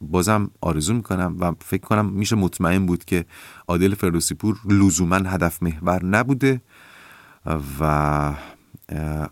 بازم 0.00 0.50
آرزو 0.60 0.94
می‌کنم 0.94 1.36
و 1.40 1.52
فکر 1.60 1.82
کنم 1.82 2.06
میشه 2.06 2.36
مطمئن 2.36 2.86
بود 2.86 3.04
که 3.04 3.24
عادل 3.68 3.94
فردوسی 3.94 4.34
پور 4.34 4.58
لزوما 4.68 5.16
هدف 5.16 5.62
محور 5.62 6.04
نبوده 6.04 6.60
و 7.80 7.84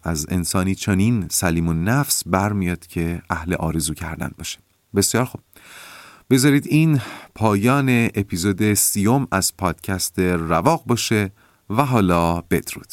از 0.02 0.26
انسانی 0.30 0.74
چنین 0.74 1.26
سلیم 1.30 1.68
و 1.68 1.72
نفس 1.72 2.22
برمیاد 2.26 2.86
که 2.86 3.22
اهل 3.30 3.54
آرزو 3.54 3.94
کردن 3.94 4.30
باشه. 4.38 4.58
بسیار 4.94 5.24
خوب. 5.24 5.40
بذارید 6.32 6.66
این 6.66 7.00
پایان 7.34 8.08
اپیزود 8.14 8.74
سیوم 8.74 9.28
از 9.32 9.56
پادکست 9.56 10.18
رواق 10.18 10.84
باشه 10.86 11.30
و 11.70 11.84
حالا 11.84 12.40
بدرود. 12.40 12.92